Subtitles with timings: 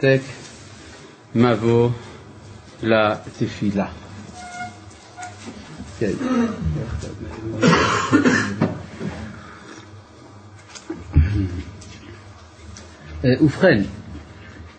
[0.00, 0.20] פרק
[1.34, 1.90] מבוא
[2.82, 3.86] לתפילה.
[5.98, 6.10] כן.
[13.40, 13.82] ובכן,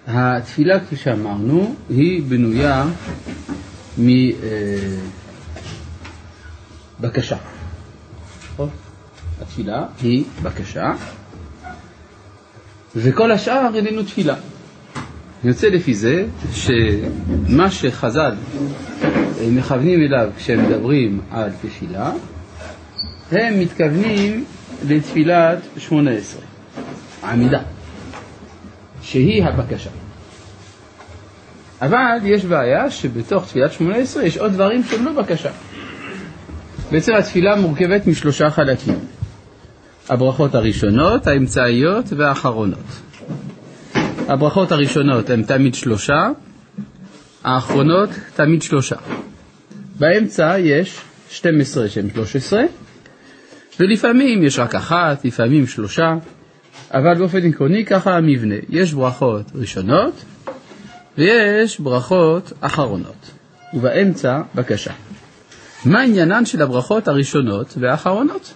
[0.07, 2.85] התפילה, כפי שאמרנו, היא בנויה
[6.99, 7.37] מבקשה.
[9.41, 10.91] התפילה היא בקשה,
[12.95, 14.35] וכל השאר איננו תפילה.
[15.43, 18.31] יוצא לפי זה שמה שחז"ל
[19.51, 22.11] מכוונים אליו כשהם מדברים על תפילה,
[23.31, 24.45] הם מתכוונים
[24.87, 26.41] לתפילת שמונה עשרה,
[27.23, 27.61] עמידה,
[29.01, 29.89] שהיא הבקשה.
[31.81, 35.51] אבל יש בעיה שבתוך תפילת שמונה עשרה יש עוד דברים שהם לא בקשה.
[36.91, 38.99] בעצם התפילה מורכבת משלושה חלקים.
[40.09, 43.01] הברכות הראשונות, האמצעיות והאחרונות.
[44.31, 46.29] הברכות הראשונות הן תמיד שלושה,
[47.43, 48.95] האחרונות תמיד שלושה.
[49.99, 52.61] באמצע יש 12 שהן 13,
[53.79, 56.13] ולפעמים יש רק אחת, לפעמים שלושה,
[56.93, 58.55] אבל באופן עקרוני ככה המבנה.
[58.69, 60.23] יש ברכות ראשונות
[61.17, 63.31] ויש ברכות אחרונות,
[63.73, 64.93] ובאמצע בקשה.
[65.85, 68.53] מה עניינן של הברכות הראשונות והאחרונות?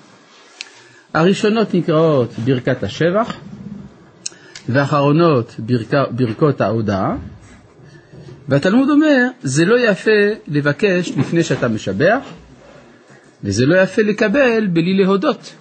[1.13, 3.33] הראשונות נקראות ברכת השבח,
[4.69, 5.93] ואחרונות ברכ...
[6.11, 7.15] ברכות ההודעה,
[8.49, 10.11] והתלמוד אומר, זה לא יפה
[10.47, 12.19] לבקש לפני שאתה משבח,
[13.43, 15.53] וזה לא יפה לקבל בלי להודות.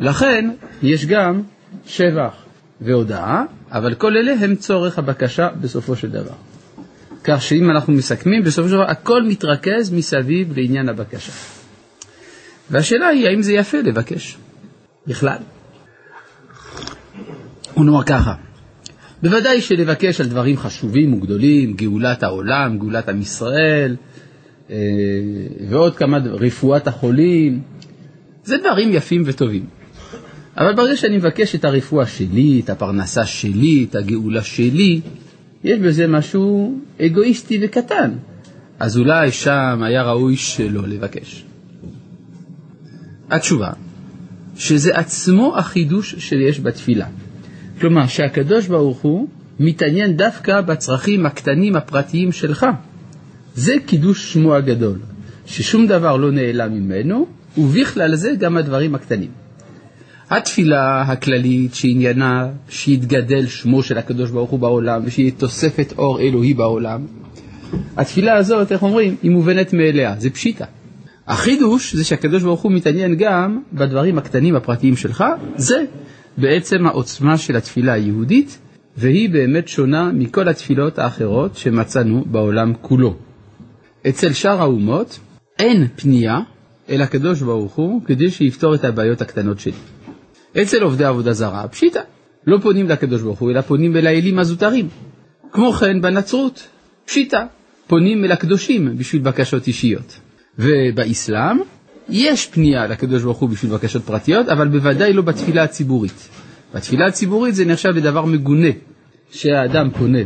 [0.00, 0.50] לכן
[0.82, 1.42] יש גם
[1.86, 2.34] שבח
[2.80, 6.34] והודאה, אבל כל אלה הם צורך הבקשה בסופו של דבר.
[7.24, 11.32] כך שאם אנחנו מסכמים, בסופו של דבר הכל מתרכז מסביב לעניין הבקשה.
[12.70, 14.36] והשאלה היא, האם זה יפה לבקש
[15.06, 15.38] בכלל?
[17.74, 18.34] הוא נאמר ככה,
[19.22, 23.96] בוודאי שלבקש על דברים חשובים וגדולים, גאולת העולם, גאולת עם ישראל,
[24.70, 24.76] אה,
[25.68, 27.62] ועוד כמה, רפואת החולים,
[28.44, 29.66] זה דברים יפים וטובים.
[30.56, 35.00] אבל ברגע שאני מבקש את הרפואה שלי, את הפרנסה שלי, את הגאולה שלי,
[35.64, 38.10] יש בזה משהו אגואיסטי וקטן.
[38.78, 41.44] אז אולי שם היה ראוי שלא לבקש.
[43.30, 43.70] התשובה,
[44.56, 47.06] שזה עצמו החידוש שיש בתפילה.
[47.80, 49.28] כלומר, שהקדוש ברוך הוא
[49.60, 52.66] מתעניין דווקא בצרכים הקטנים הפרטיים שלך.
[53.54, 54.98] זה קידוש שמו הגדול,
[55.46, 57.26] ששום דבר לא נעלם ממנו,
[57.58, 59.30] ובכלל זה גם הדברים הקטנים.
[60.30, 67.06] התפילה הכללית שעניינה שיתגדל שמו של הקדוש ברוך הוא בעולם ושיהיה תוספת אור אלוהי בעולם,
[67.96, 70.64] התפילה הזאת, איך אומרים, היא מובנת מאליה, זה פשיטה.
[71.26, 75.24] החידוש זה שהקדוש ברוך הוא מתעניין גם בדברים הקטנים הפרטיים שלך,
[75.56, 75.84] זה
[76.38, 78.58] בעצם העוצמה של התפילה היהודית,
[78.96, 83.16] והיא באמת שונה מכל התפילות האחרות שמצאנו בעולם כולו.
[84.08, 85.18] אצל שאר האומות
[85.58, 86.40] אין פנייה
[86.90, 89.72] אל הקדוש ברוך הוא כדי שיפתור את הבעיות הקטנות שלי.
[90.62, 92.00] אצל עובדי עבודה זרה, פשיטה,
[92.46, 94.88] לא פונים לקדוש ברוך הוא, אלא פונים אל האלים הזוטרים.
[95.52, 96.66] כמו כן בנצרות,
[97.06, 97.46] פשיטה,
[97.86, 100.20] פונים אל הקדושים בשביל בקשות אישיות.
[100.58, 101.58] ובאסלאם
[102.08, 106.28] יש פנייה לקדוש ברוך הוא בשביל בקשות פרטיות, אבל בוודאי לא בתפילה הציבורית.
[106.74, 108.68] בתפילה הציבורית זה נחשב לדבר מגונה,
[109.30, 110.18] שהאדם פונה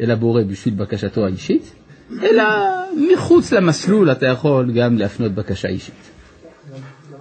[0.00, 1.72] אל הבורא בשביל בקשתו האישית,
[2.22, 2.44] אלא
[3.12, 5.94] מחוץ למסלול אתה יכול גם להפנות בקשה אישית.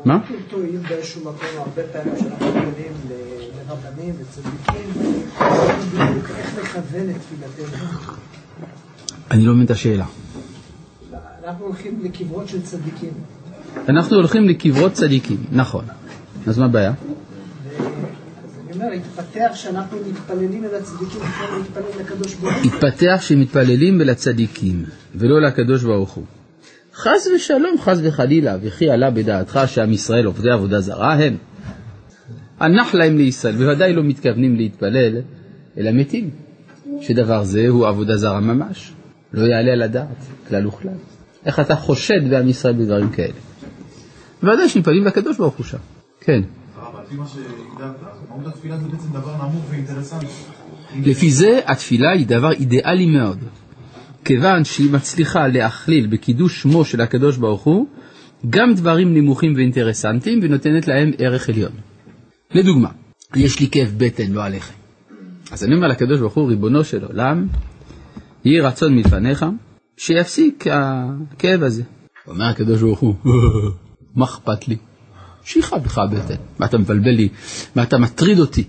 [0.06, 0.20] מה?
[9.31, 10.06] אני לא מבין את השאלה.
[11.44, 13.14] אנחנו הולכים לקברות של צדיקים.
[13.88, 15.85] אנחנו הולכים לקברות צדיקים, נכון.
[16.47, 16.94] אז מה הבעיה?
[18.95, 22.63] התפתח שאנחנו מתפללים אל הצדיקים במקום להתפלל לקדוש ברוך הוא.
[22.66, 24.85] התפתח שמתפללים אל הצדיקים
[25.16, 26.23] ולא לקדוש ברוך הוא.
[26.94, 31.38] חס ושלום, חס וחלילה, וכי עלה בדעתך שעם ישראל עובדי עבודה זרה הם?
[32.59, 35.17] הנח להם לישראל, בוודאי לא מתכוונים להתפלל
[35.78, 36.29] אל המתים,
[37.01, 38.91] שדבר זה הוא עבודה זרה ממש,
[39.34, 40.91] לא יעלה על הדעת, כלל וכלל.
[41.46, 43.34] איך אתה חושד בעם ישראל בדברים כאלה?
[44.44, 45.78] ודאי שמתפללים לקדוש ברוך הוא שם,
[46.22, 46.41] כן.
[51.06, 53.40] לפי זה התפילה היא דבר אידיאלי מאוד,
[54.26, 57.88] כיוון שהיא מצליחה להכליל בקידוש שמו של הקדוש ברוך הוא
[58.50, 61.72] גם דברים נמוכים ואינטרסנטיים ונותנת להם ערך עליון.
[62.52, 62.90] לדוגמה,
[63.35, 64.74] יש לי כאב בטן, לא עליכם.
[65.52, 67.47] אז אני אומר לקדוש ברוך הוא, ריבונו של עולם,
[68.46, 69.46] יהי רצון מלפניך,
[69.97, 71.84] שיפסיק הכאב הזה.
[72.28, 73.16] אומר הקדוש ברוך הוא,
[74.16, 74.78] מה אכפת לי?
[75.44, 76.35] שיכה בך הבטן.
[76.59, 77.29] מה אתה מבלבל לי?
[77.76, 78.64] מה אתה מטריד אותי?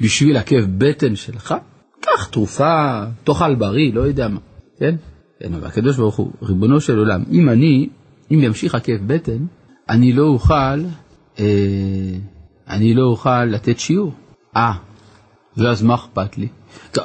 [0.00, 1.54] בשביל הכאב בטן שלך?
[2.00, 4.40] קח תרופה, תאכל בריא, לא יודע מה,
[4.78, 4.94] כן?
[5.40, 7.88] כן, אבל הקדוש ברוך הוא, ריבונו של עולם, אם אני,
[8.30, 9.46] אם ימשיך הכאב בטן,
[9.88, 10.84] אני לא אוכל,
[11.38, 11.44] אה,
[12.68, 14.12] אני לא אוכל לתת שיעור.
[14.56, 14.72] אה,
[15.56, 16.48] ואז מה אכפת לי?
[16.92, 17.04] טוב,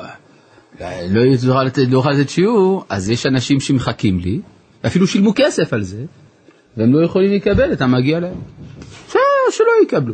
[1.10, 4.42] לא לתת, לא אוכל לתת שיעור, אז יש אנשים שמחכים לי,
[4.86, 6.06] אפילו שילמו כסף על זה,
[6.78, 8.38] והם לא יכולים לקבל את המגיע להם.
[9.54, 10.14] שלא יקבלו.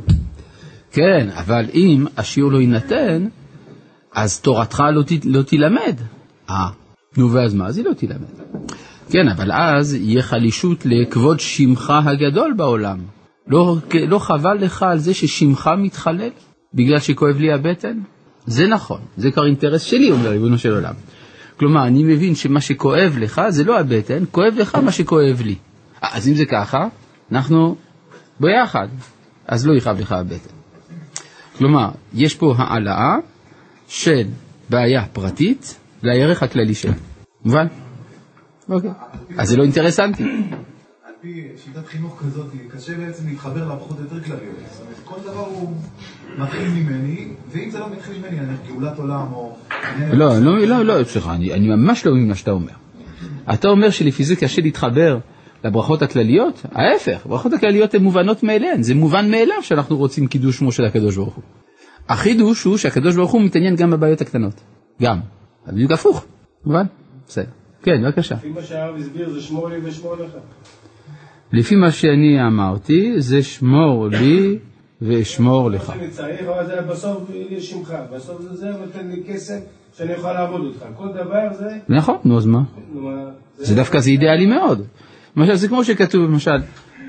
[0.91, 3.27] כן, אבל אם השיעור לא יינתן,
[4.13, 5.95] אז תורתך לא, ת, לא תילמד.
[6.50, 6.69] אה,
[7.17, 7.67] נו ואז מה?
[7.67, 8.25] אז היא לא תילמד.
[9.09, 13.00] כן, אבל אז יהיה חלישות לכבוד שמך הגדול בעולם.
[13.47, 13.77] לא,
[14.07, 16.29] לא חבל לך על זה ששמך מתחלל
[16.73, 18.00] בגלל שכואב לי הבטן?
[18.45, 20.94] זה נכון, זה כבר אינטרס שלי, אומר ריבונו של עולם.
[21.59, 25.55] כלומר, אני מבין שמה שכואב לך זה לא הבטן, כואב לך מה שכואב לי.
[26.01, 26.88] אז אם זה ככה,
[27.31, 27.75] אנחנו
[28.40, 28.88] ביחד,
[29.48, 30.56] אז לא יכאב לך הבטן.
[31.57, 33.16] כלומר, יש פה העלאה
[33.88, 34.28] של
[34.69, 36.94] בעיה פרטית לערך הכללי שלה.
[37.46, 37.68] מובן?
[38.69, 38.92] אוקיי.
[39.38, 40.24] אז זה לא אינטרסנטי.
[40.24, 44.56] על פי שיטת חינוך כזאת, קשה בעצם להתחבר להערכות יותר כלליות.
[44.72, 45.74] זאת אומרת, כל דבר הוא
[46.38, 49.57] מתחיל ממני, ואם זה לא מתחיל ממני, אני גאולת עולם או...
[50.13, 52.74] לא, לא, לא, לא, סליחה, אני ממש לא מבין מה שאתה אומר.
[53.54, 55.19] אתה אומר שלפי זה קשה להתחבר
[55.63, 56.65] לברכות הכלליות?
[56.71, 61.15] ההפך, הברכות הכלליות הן מובנות מאליהן, זה מובן מאליו שאנחנו רוצים קידוש שמו של הקדוש
[61.15, 61.44] ברוך הוא.
[62.09, 64.61] החידוש הוא שהקדוש ברוך הוא מתעניין גם בבעיות הקטנות,
[65.01, 65.19] גם.
[65.65, 66.25] זה בדיוק הפוך,
[66.65, 66.85] מובן?
[67.27, 67.45] בסדר.
[67.83, 68.35] כן, בבקשה.
[68.35, 70.31] לפי מה שהרב הסביר זה שמור לי ושמור לך.
[71.53, 74.59] לפי מה שאני אמרתי, זה שמור לי
[75.01, 75.89] ואשמור לך.
[75.89, 79.59] אני צריך, אבל בסוף יהיה שמך, בסוף זה זה, ונותן לי כסף
[79.97, 80.85] שאני יכול לעבוד אותך.
[80.97, 81.77] כל דבר זה...
[81.89, 82.59] נכון, נו אז מה?
[83.57, 84.85] זה דווקא זה אידיאלי מאוד.
[85.39, 86.57] למשל, זה כמו שכתוב, למשל,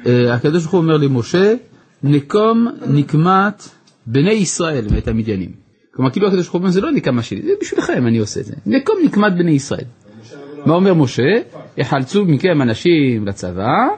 [0.07, 1.55] אה, הקדוש ברוך הוא אומר למשה,
[2.03, 3.69] נקום נקמת
[4.07, 5.51] בני ישראל ואת המדיינים.
[5.95, 8.45] כלומר, כאילו הקדוש ברוך הוא אומר, זה לא נקמה שלי, זה בשבילכם אני עושה את
[8.45, 8.55] זה.
[8.67, 9.85] נקום נקמת בני ישראל.
[10.67, 11.23] מה אומר משה?
[11.77, 13.89] יחלצו מכם אנשים לצבא,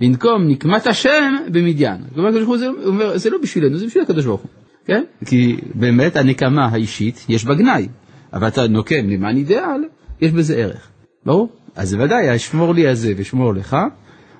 [0.00, 2.00] לנקום נקמת השם במדיין.
[2.14, 4.50] כלומר, הקדוש ברוך הוא אומר, זה לא בשבילנו, זה בשביל הקדוש ברוך הוא.
[4.86, 5.04] כן?
[5.26, 7.88] כי באמת הנקמה האישית, יש בה גנאי.
[8.32, 9.84] אבל אתה נוקם למען אידיאל,
[10.20, 10.88] יש בזה ערך.
[11.26, 11.48] ברור?
[11.78, 13.76] אז ודאי, השמור לי הזה ושמור לך,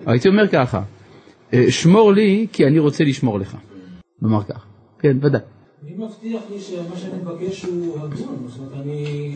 [0.07, 0.83] הייתי אומר ככה,
[1.55, 3.57] אה, שמור לי כי אני רוצה לשמור לך.
[4.23, 4.65] נאמר כך.
[4.99, 5.41] כן, ודאי.
[5.83, 8.47] מי מבטיח לי שמה שאני מבקש הוא הגון?
[8.47, 9.35] זאת אומרת, אני...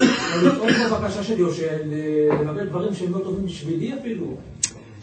[0.00, 4.36] אני עוד בבקשה שלי, או לבקש דברים שהם לא טובים בשבילי אפילו.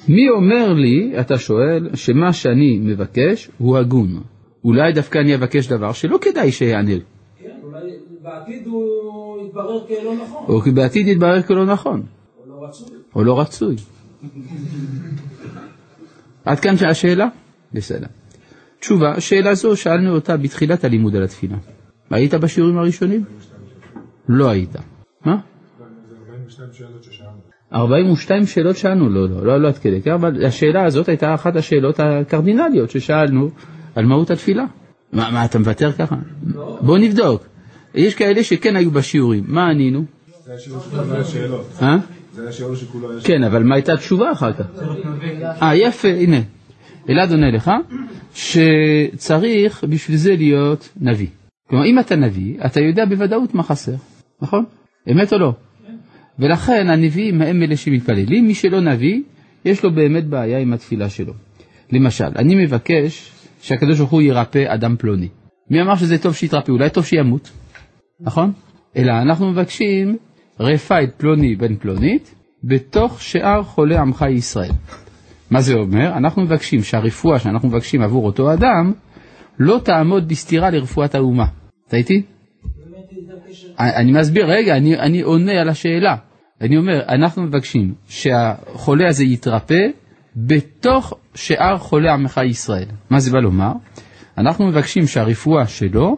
[0.07, 4.21] מי אומר לי, אתה שואל, שמה שאני מבקש הוא הגון?
[4.63, 7.01] אולי דווקא אני אבקש דבר שלא כדאי שיענה לי.
[8.24, 10.46] בעתיד הוא יתברר כלא נכון.
[10.48, 12.04] או בעתיד יתברר כלא נכון.
[12.38, 12.98] או לא רצוי.
[13.16, 13.76] או לא רצוי.
[16.46, 17.28] עד כאן השאלה?
[17.74, 18.08] בסדר.
[18.80, 21.58] תשובה, שאלה זו שאלנו אותה בתחילת הלימוד על התפילה.
[22.10, 23.24] היית בשיעורים הראשונים?
[24.30, 24.76] לא היית.
[25.26, 25.38] מה?
[27.74, 31.56] 42 שאלות שאלנו, לא, לא, לא, לא עד כדי כך, אבל השאלה הזאת הייתה אחת
[31.56, 33.50] השאלות הקרדינליות ששאלנו
[33.96, 34.66] על מהות התפילה.
[35.14, 36.16] מה, מה אתה מוותר ככה?
[36.44, 36.80] לא.
[36.82, 37.50] בוא נבדוק.
[37.96, 40.06] יש כאלה שכן היו בשיעורים, מה ענינו?
[40.46, 40.52] זה
[41.14, 41.68] היה שאלות.
[41.82, 41.98] אה?
[42.34, 44.66] זה היה שאלות שכולו היה כן, אבל מה הייתה התשובה אחר כך?
[45.62, 46.40] אה, יפה, הנה.
[47.10, 47.72] אלעד עונה לך,
[48.34, 51.28] שצריך בשביל זה להיות נביא.
[51.70, 53.96] כלומר, אם אתה נביא, אתה יודע בוודאות מה חסר,
[54.42, 54.66] נכון?
[55.12, 55.54] אמת או לא?
[56.39, 59.22] ולכן הנביאים הם אלה שמתפללים, מי שלא נביא,
[59.65, 61.34] יש לו באמת בעיה עם התפילה שלו.
[61.92, 65.27] למשל, אני מבקש שהקדוש ברוך הוא ירפא אדם פלוני.
[65.70, 66.72] מי אמר שזה טוב שיתרפא?
[66.72, 67.51] אולי טוב שימות,
[68.22, 68.51] נכון?
[68.98, 70.18] אלא אנחנו מבקשים
[70.60, 74.72] רפא את פלוני בן פלונית בתוך שאר חולי עמך ישראל.
[75.51, 76.18] מה זה אומר?
[76.18, 78.94] אנחנו מבקשים שהרפואה שאנחנו מבקשים עבור אותו אדם
[79.60, 81.46] לא תעמוד בסתירה לרפואת האומה.
[81.88, 82.22] אתה איתי?
[83.80, 86.16] אני מסביר, רגע, אני, אני עונה על השאלה.
[86.62, 89.88] אני אומר, אנחנו מבקשים שהחולה הזה יתרפא
[90.36, 92.86] בתוך שאר חולי עמך ישראל.
[93.10, 93.72] מה זה בא לומר?
[94.38, 96.18] אנחנו מבקשים שהרפואה שלו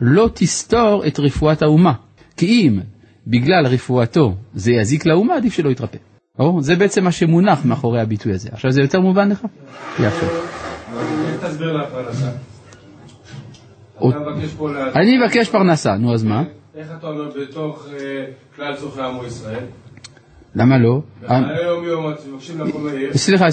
[0.00, 1.92] לא תסתור את רפואת האומה.
[2.36, 2.80] כי אם
[3.26, 5.98] בגלל רפואתו זה יזיק לאומה, עדיף שלא יתרפא.
[6.38, 8.48] או, זה בעצם מה שמונח מאחורי הביטוי הזה.
[8.52, 9.46] עכשיו זה יותר מובן לך?
[10.00, 10.26] יפה.
[11.42, 12.30] תסביר לה פרנסה.
[14.94, 16.42] אני מבקש פרנסה, נו אז מה?
[16.74, 18.24] איך אתה אומר בתוך אה,
[18.56, 19.64] כלל צורכי עמו ישראל?
[20.54, 21.00] למה לא?
[23.14, 23.46] סליחה,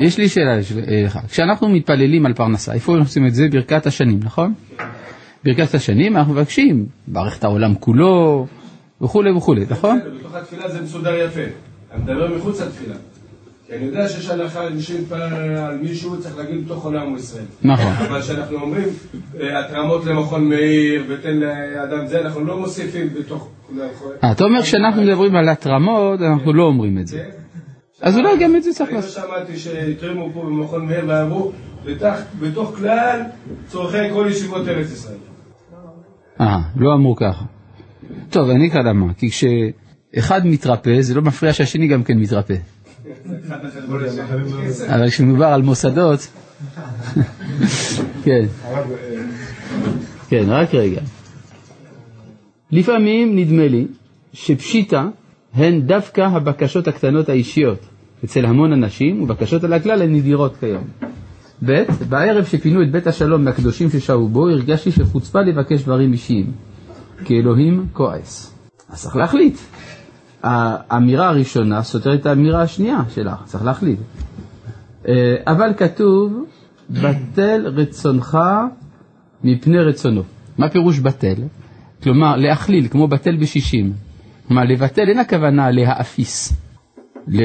[0.00, 0.58] יש לי שאלה
[1.04, 1.18] לך.
[1.28, 3.48] כשאנחנו מתפללים על פרנסה, איפה אנחנו עושים את זה?
[3.50, 4.54] ברכת השנים, נכון?
[5.44, 8.46] ברכת השנים אנחנו מבקשים, ברך את העולם כולו
[9.02, 10.00] וכולי וכולי, נכון?
[10.20, 11.40] בתוך התפילה זה מסודר יפה.
[11.92, 12.94] אני מדבר מחוץ לתפילה.
[13.66, 15.22] כי אני יודע שיש הלכה, מי שמתפלל
[15.56, 17.44] על מישהו צריך להגיד בתוך עולם עם ישראל.
[17.62, 17.92] נכון.
[17.92, 18.88] אבל כשאנחנו אומרים
[19.40, 23.48] אה, התרמות למכון מאיר ותן לאדם זה, אנחנו לא מוסיפים בתוך...
[24.24, 27.18] אה, אתה אומר כשאנחנו מדברים על התרמות, אנחנו לא אומרים את זה.
[27.18, 27.30] כן?
[28.02, 29.24] אז אולי גם את זה צריך אני לא לעשות.
[29.24, 31.52] שמעתי שהתרימו פה במכון מאיר ואמרו,
[31.86, 33.20] "בתח- בתוך כלל
[33.68, 35.16] צורכי כל ישיבות ארץ ישראל.
[36.42, 37.44] אה, לא אמרו ככה.
[38.30, 42.54] טוב, אני אקרא למה, כי כשאחד מתרפא, זה לא מפריע שהשני גם כן מתרפא.
[44.88, 46.20] אבל כשמדובר על מוסדות,
[48.24, 48.44] כן,
[50.28, 51.00] כן, רק רגע.
[52.70, 53.86] לפעמים נדמה לי
[54.32, 55.08] שפשיטה
[55.54, 57.78] הן דווקא הבקשות הקטנות האישיות
[58.24, 60.84] אצל המון אנשים, ובקשות על הכלל הן נדירות כיום.
[61.64, 66.52] ב', בערב שפינו את בית השלום מהקדושים ששהו בו, הרגשתי שחוצפה לבקש דברים אישיים,
[67.24, 68.54] כי אלוהים כועס.
[68.88, 69.56] אז צריך להחליט.
[70.42, 73.98] האמירה הראשונה סותרת את האמירה השנייה שלך, צריך להחליט.
[75.08, 76.44] אה, אבל כתוב,
[76.90, 78.38] בטל רצונך
[79.44, 80.22] מפני רצונו.
[80.58, 81.34] מה פירוש בטל?
[82.02, 83.92] כלומר, להכליל, כמו בטל בשישים.
[84.48, 86.52] כלומר, לבטל אין הכוונה להאפיס,
[87.28, 87.42] ל...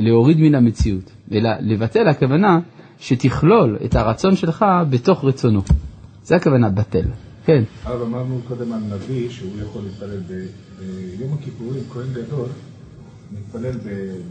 [0.00, 2.60] להוריד מן המציאות, אלא לבטל הכוונה
[2.98, 5.62] שתכלול את הרצון שלך בתוך רצונו.
[6.24, 7.04] זה הכוונה בטל.
[7.44, 10.46] כן, הרב, אמרנו קודם על נביא שהוא יכול להתפלל ב-
[11.18, 12.48] ביום הכיפורים, כהן גדול,
[13.32, 13.74] מתפלל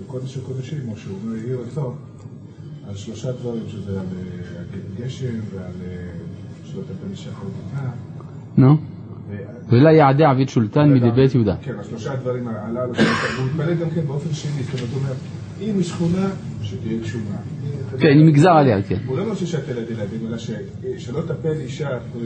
[0.03, 1.95] בקודש הקודשים, או שהוא אומר יהי רצון,
[2.87, 5.71] על שלושה דברים, שזה על אה, גשם ועל
[6.65, 7.29] שלא תפל אישה.
[8.57, 8.77] נו.
[9.69, 11.55] ולא יעדי עביד שולטן מדי בית יהודה.
[11.61, 12.93] כן, השלושה הדברים הללו,
[13.37, 15.13] הוא מתפלל גם כן באופן שני, זאת אומרת, הוא אומר,
[15.59, 16.27] היא שכונה,
[16.61, 17.35] שתהיה גשומה.
[17.99, 18.97] כן, היא מגזר עליה, כן.
[19.05, 20.37] הוא לא אומר ששתל את ילדים, אלא
[20.97, 22.21] שלא תפל אישה, הוא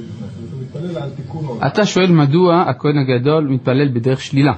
[0.61, 1.67] מתפלל על תיקון עולם.
[1.67, 4.53] אתה שואל מדוע הכהן הגדול מתפלל בדרך שלילה.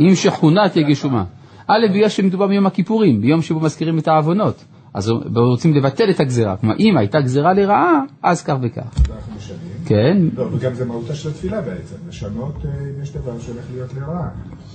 [0.00, 1.24] אם שכונה תהיה גשומה.
[1.66, 4.64] א', בגלל שמדובר ביום הכיפורים, ביום שבו מזכירים את העוונות.
[4.94, 6.56] אז רוצים לבטל את הגזרה.
[6.56, 8.82] כלומר, אם הייתה גזרה לרעה, אז כך וכך.
[8.82, 9.58] אנחנו משנים.
[9.86, 13.90] כן, לא, וגם זה מהותה של התפילה בעצם, לשנות אה, אם יש דבר שהולך להיות
[13.94, 14.28] לרעה.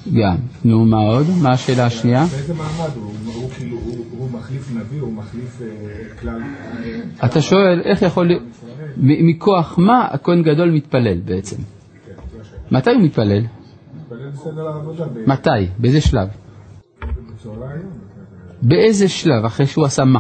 [0.07, 0.35] גם.
[0.65, 1.25] נו, מה עוד?
[1.41, 2.25] מה השאלה השנייה?
[2.25, 3.11] באיזה מעמד הוא?
[3.35, 5.67] הוא כאילו, הוא- מחליף נביא, הוא מחליף אה,
[6.19, 6.41] כלל...
[6.41, 8.43] אה, אתה שואל, איך יכול להיות...
[8.97, 11.55] מכוח מה הכהן גדול מתפלל בעצם?
[11.55, 12.11] כן.
[12.71, 13.43] מתי הוא מתפלל?
[15.27, 15.49] מתי?
[15.79, 16.27] באיזה שלב?
[18.61, 19.45] באיזה שלב?
[19.45, 20.19] אחרי שהוא עשה מה?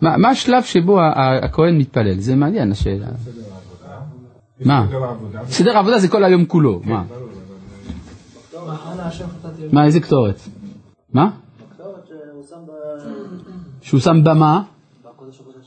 [0.00, 0.98] מה, השלב שבו
[1.42, 2.18] הכהן מתפלל?
[2.18, 3.06] זה מעניין השאלה.
[4.64, 4.86] מה?
[5.46, 7.04] סדר העבודה זה כל היום כולו, מה?
[8.66, 8.76] מה.
[9.72, 10.40] מה, איזה קטורת?
[11.12, 11.30] מה?
[11.70, 12.08] הקטורת
[13.80, 14.62] שהוא שם במה?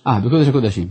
[0.07, 0.87] אה, בקודש הקודשים.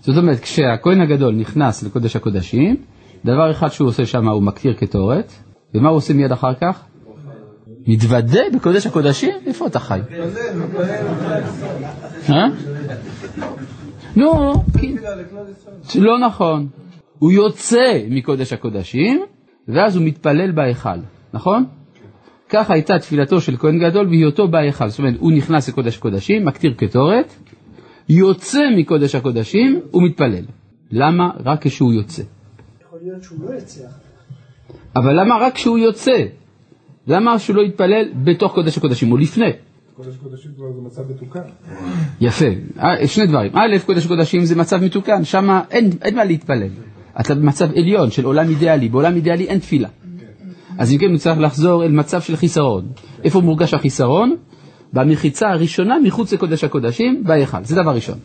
[0.00, 2.76] זאת אומרת, כשהכהן הגדול נכנס לקודש הקודשים,
[3.24, 5.32] דבר אחד שהוא עושה שם הוא מקטיר קטורת,
[5.74, 6.80] ומה הוא עושה מיד אחר כך?
[7.86, 9.30] מתוודה בקודש הקודשים?
[9.46, 10.00] איפה אתה חי?
[12.30, 12.46] אה?
[14.16, 14.52] נו,
[15.94, 16.68] לא נכון.
[17.24, 19.24] הוא יוצא מקודש הקודשים,
[19.68, 20.98] ואז הוא מתפלל בהיכל,
[21.34, 21.64] נכון?
[22.48, 24.88] כך הייתה תפילתו של כהן גדול בהיותו בהיכל.
[24.88, 27.34] זאת אומרת, הוא נכנס לקודש הקודשים, מקטיר קטורת,
[28.08, 30.44] יוצא מקודש הקודשים ומתפלל.
[30.90, 31.30] למה?
[31.44, 32.22] רק כשהוא יוצא.
[32.86, 33.90] יכול להיות שהוא לא יצליח.
[34.96, 36.24] אבל למה רק כשהוא יוצא?
[37.06, 39.50] למה שהוא לא יתפלל בתוך קודש הקודשים או לפני?
[39.96, 41.40] קודש קודשים כבר זה מצב מתוקן.
[42.20, 42.46] יפה.
[42.78, 43.52] אה, שני דברים.
[43.54, 46.68] א', קודש הקודשים זה מצב מתוקן, שם אין, אין מה להתפלל.
[47.20, 49.88] אתה במצב עליון של עולם אידיאלי, בעולם אידיאלי אין תפילה.
[50.78, 52.84] אז אם כן הוא צריך לחזור אל מצב של חיסרון.
[53.24, 54.36] איפה מורגש החיסרון?
[54.92, 57.64] במחיצה הראשונה מחוץ לקודש הקודשים, בהיכל.
[57.64, 58.18] זה דבר ראשון.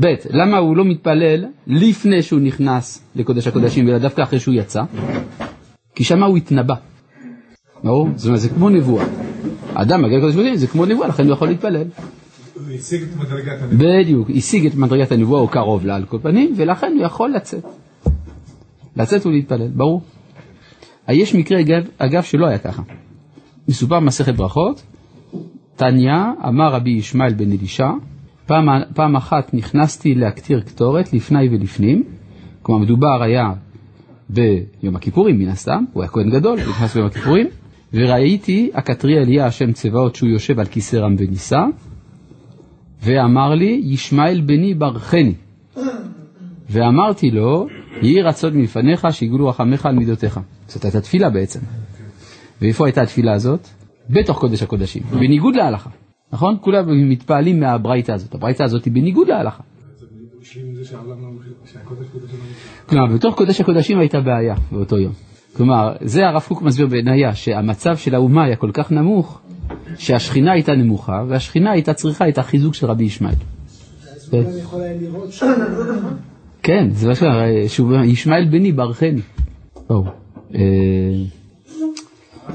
[0.00, 4.82] ב', למה הוא לא מתפלל לפני שהוא נכנס לקודש הקודשים, אלא דווקא אחרי שהוא יצא?
[5.94, 6.74] כי שמה הוא התנבא.
[7.84, 8.08] ברור?
[8.16, 9.04] זאת אומרת, זה כמו נבואה.
[9.74, 11.84] אדם מגיע לקודש הקודשים, זה כמו נבואה, לכן הוא יכול להתפלל.
[12.54, 14.02] הוא השיג את מדרגת הנבואה.
[14.02, 17.64] בדיוק, השיג את מדרגת הנבואה או קרוב לה על כל פנים, ולכן הוא יכול לצאת.
[18.98, 20.02] לצאת ולהתפלל, ברור.
[21.08, 22.82] יש מקרה אגב, אגב שלא היה ככה.
[23.68, 24.82] מסופר במסכת ברכות,
[25.76, 26.12] תניא
[26.48, 27.90] אמר רבי ישמעאל בן אלישע,
[28.46, 32.04] פעם, פעם אחת נכנסתי להקטיר קטורת לפני ולפנים,
[32.62, 33.52] כלומר מדובר היה
[34.28, 37.46] ביום הכיפורים מן הסתם, הוא היה כהן גדול, נכנס ביום הכיפורים,
[37.92, 41.62] וראיתי הקטרי אליה השם צבאות שהוא יושב על כיסא רם ונישא,
[43.02, 45.34] ואמר לי, ישמעאל בני ברכני.
[46.70, 47.66] ואמרתי לו,
[48.02, 50.40] יהי רצון מלפניך שיגלו רחמך על מידותיך.
[50.66, 51.60] זאת הייתה תפילה בעצם.
[52.62, 53.68] ואיפה הייתה התפילה הזאת?
[54.10, 55.90] בתוך קודש הקודשים, בניגוד להלכה.
[56.32, 56.56] נכון?
[56.60, 58.34] כולם מתפעלים מהברייתא הזאת.
[58.34, 59.62] הברייתא הזאת היא בניגוד להלכה.
[62.88, 65.12] כלומר, בתוך קודש הקודשים הייתה בעיה באותו יום.
[65.56, 69.40] כלומר, זה הרב קוק מסביר בעינייה, שהמצב של האומה היה כל כך נמוך,
[69.98, 73.34] שהשכינה הייתה נמוכה, והשכינה הייתה צריכה את החיזוק של רבי ישמעאל.
[76.68, 77.46] כן, זה מה שקרה,
[78.04, 79.20] ישמעאל בני ברכני.
[80.54, 80.60] אה,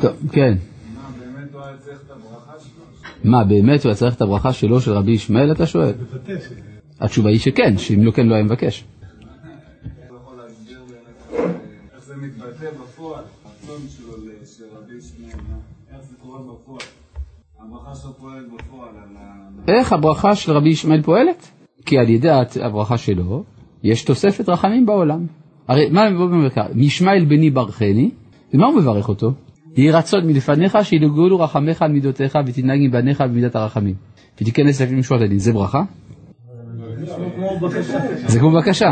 [0.02, 0.54] טוב, כן.
[3.24, 5.94] מה, באמת הוא היה צריך את הברכה שלו, של רבי ישמעאל, אתה שואל?
[7.00, 8.84] התשובה היא שכן, שאם לא כן לא היה מבקש.
[19.68, 21.52] איך הברכה של רבי ישמעאל פועלת?
[21.86, 22.30] כי על ידי
[22.62, 23.44] הברכה שלו
[23.84, 25.26] יש תוספת רחמים בעולם.
[25.68, 26.68] הרי מה הוא אומר ככה?
[26.76, 28.10] ישמעאל בני ברכני,
[28.54, 29.32] ומה הוא מברך אותו?
[29.78, 33.96] יהי רצון מלפניך שילגולו רחמך על מידותיך ותנהג עם בניך במידת הרחמים.
[34.42, 35.40] ותיכנס לפנים משורת הדין.
[35.40, 35.82] זה ברכה?
[38.28, 38.90] זה כמו בקשה.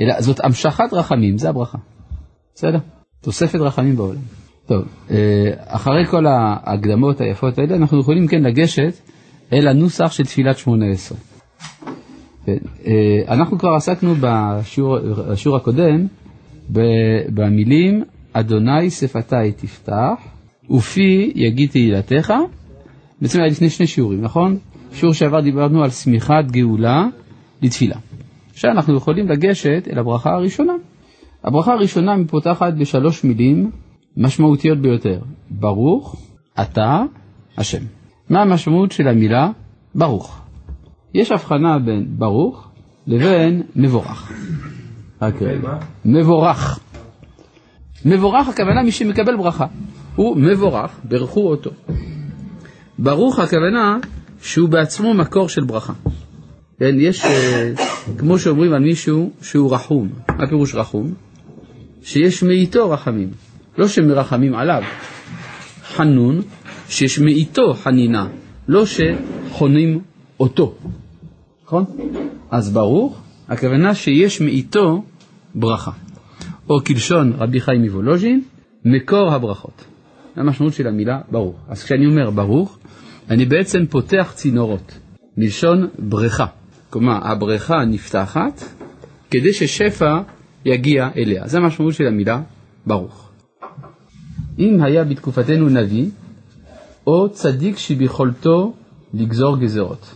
[0.00, 1.78] אלא זאת המשכת רחמים, זה הברכה.
[2.54, 2.78] בסדר?
[3.20, 4.20] תוספת רחמים בעולם.
[4.66, 8.94] טוב, אה, אחרי כל ההקדמות היפות האלה, אנחנו יכולים כן לגשת
[9.52, 11.18] אל הנוסח של תפילת שמונה עשרה.
[12.48, 12.92] אה,
[13.28, 14.98] אנחנו כבר עסקנו בשיעור,
[15.30, 16.06] בשיעור הקודם
[17.34, 20.14] במילים אדוני שפתי תפתח
[20.70, 22.32] ופי יגיד תהילתך.
[23.20, 24.58] בעצם היה לפני שני שיעורים, נכון?
[24.92, 27.06] שיעור שעבר דיברנו על שמיכת גאולה
[27.62, 27.96] לתפילה.
[28.50, 30.72] עכשיו אנחנו יכולים לגשת אל הברכה הראשונה.
[31.44, 33.70] הברכה הראשונה פותחת בשלוש מילים
[34.16, 35.20] משמעותיות ביותר.
[35.50, 36.16] ברוך
[36.60, 37.02] אתה
[37.58, 37.82] השם.
[38.30, 39.50] מה המשמעות של המילה
[39.94, 40.43] ברוך?
[41.14, 42.68] יש הבחנה בין ברוך
[43.06, 44.32] לבין מבורך.
[45.22, 45.78] רק רגע.
[46.04, 46.80] מבורך.
[48.04, 49.66] מבורך הכוונה מי שמקבל ברכה.
[50.16, 51.70] הוא מבורך, ברכו אותו.
[52.98, 53.98] ברוך הכוונה
[54.42, 55.92] שהוא בעצמו מקור של ברכה.
[56.78, 57.72] כן, יש, אה,
[58.18, 60.08] כמו שאומרים על מישהו שהוא רחום.
[60.38, 61.14] מה פירוש רחום?
[62.02, 63.30] שיש מאיתו רחמים.
[63.78, 64.82] לא שמרחמים עליו.
[65.84, 66.40] חנון,
[66.88, 68.28] שיש מאיתו חנינה.
[68.68, 70.00] לא שחונים
[70.40, 70.74] אותו.
[71.66, 71.84] נכון?
[72.50, 75.04] אז ברוך, הכוונה שיש מאיתו
[75.54, 75.90] ברכה.
[76.70, 78.42] או כלשון רבי חיים מוולוז'ין,
[78.84, 79.84] מקור הברכות.
[80.34, 81.56] זה המשמעות של המילה ברוך.
[81.68, 82.78] אז כשאני אומר ברוך,
[83.30, 84.98] אני בעצם פותח צינורות,
[85.36, 86.46] מלשון בריכה.
[86.90, 88.64] כלומר, הבריכה נפתחת
[89.30, 90.20] כדי ששפע
[90.64, 91.48] יגיע אליה.
[91.48, 92.42] זה המשמעות של המילה
[92.86, 93.30] ברוך.
[94.58, 96.06] אם היה בתקופתנו נביא,
[97.06, 98.74] או צדיק שביכולתו
[99.14, 100.14] לגזור גזרות.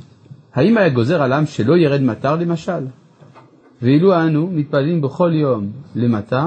[0.58, 2.86] האם היה גוזר על עם שלא ירד מטר למשל?
[3.82, 6.46] ואילו אנו מתפללים בכל יום למטר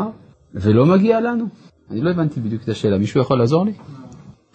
[0.53, 1.45] ולא מגיע לנו?
[1.91, 3.73] אני לא הבנתי בדיוק את השאלה, מישהו יכול לעזור לי?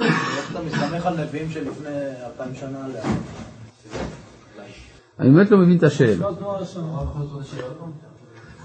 [0.00, 1.88] איך אתה מסתמך על נביאים שלפני
[2.26, 2.78] אלפיים שנה?
[5.20, 6.26] אני באמת לא מבין את השאלה.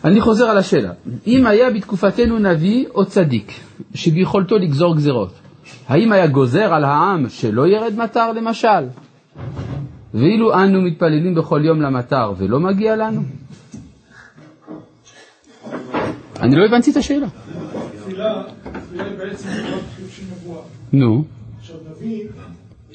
[0.03, 0.91] אני חוזר על השאלה.
[1.27, 3.51] אם היה בתקופתנו נביא או צדיק
[3.93, 5.33] שביכולתו לגזור גזרות,
[5.87, 8.87] האם היה גוזר על העם שלא ירד מטר למשל?
[10.13, 13.21] ואילו אנו מתפללים בכל יום למטר ולא מגיע לנו?
[16.39, 17.27] אני לא הבנתי את השאלה.
[17.97, 20.61] תפילה, תפילה היא בעצם חיוב נבואה.
[20.93, 21.23] נו,
[21.59, 22.23] עכשיו נביא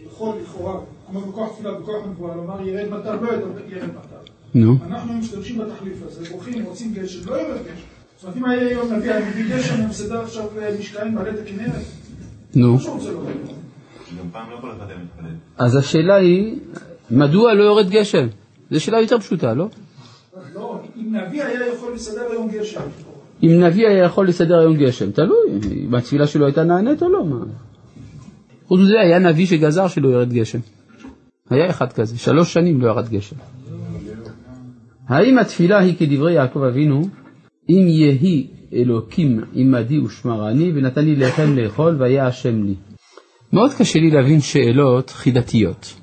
[0.07, 4.17] יכול לכאורה, כמו בכוח תפילה, בכוח נבואה, לומר ירד מטר, לא ירד מטר.
[4.55, 4.77] נו.
[4.87, 7.87] אנחנו משתמשים בתחליף הזה, בורחים, רוצים גשם, לא ירד גשם.
[8.17, 10.45] זאת אומרת, אם היה יום נביא, אני מביא גשם, אני מסדר עכשיו
[10.81, 11.83] משקעים מעלה את הכנרת,
[12.55, 12.73] נו.
[12.73, 13.31] מה שהוא רוצה לומר.
[14.19, 15.35] גם פעם לא היה מתפלל.
[15.59, 16.59] אז השאלה היא,
[17.11, 18.27] מדוע לא יורד גשם?
[18.71, 19.69] זו שאלה יותר פשוטה, לא?
[20.55, 22.81] לא, אם נביא היה יכול לסדר היום גשם.
[23.43, 25.51] אם נביא היה יכול לסדר היום גשם, תלוי
[25.87, 27.25] אם התפילה שלו הייתה נענית או לא.
[27.25, 27.45] מה?
[28.67, 30.59] חוץ מזה היה נביא שגזר שלא ירד גשם.
[31.51, 33.37] היה אחד כזה, שלוש שנים לא ירד גשם.
[35.09, 37.03] האם התפילה היא כדברי יעקב אבינו,
[37.71, 42.75] אם יהי אלוקים עמדי ושמרני ונתן לי לחם לאכול והיה השם לי.
[43.53, 45.95] מאוד קשה לי להבין שאלות חידתיות.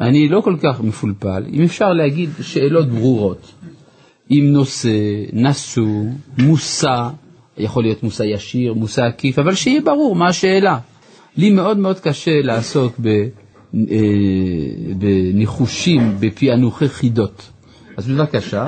[0.00, 3.52] אני לא כל כך מפולפל, אם אפשר להגיד שאלות ברורות.
[4.28, 4.88] עם נושא,
[5.32, 6.04] נשוא,
[6.38, 7.08] מושא,
[7.56, 10.78] יכול להיות מושא ישיר, מושא עקיף, אבל שיהיה ברור מה השאלה.
[11.36, 13.28] לי מאוד מאוד קשה לעסוק ב, אה,
[14.98, 17.50] בניחושים, בפענוחי חידות.
[17.96, 18.66] אז בבקשה,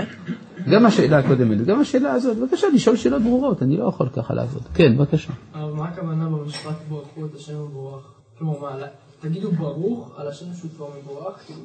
[0.70, 4.62] גם השאלה הקודמת, גם השאלה הזאת, בבקשה לשאול שאלות ברורות, אני לא יכול ככה לעבוד.
[4.74, 5.32] כן, בבקשה.
[5.54, 8.04] אבל מה הכוונה במשפט ברכו את השם המבורך?
[8.38, 8.86] כלומר, מה,
[9.28, 11.36] תגידו ברוך על השם שהוא כבר מבורך?
[11.46, 11.60] כאילו?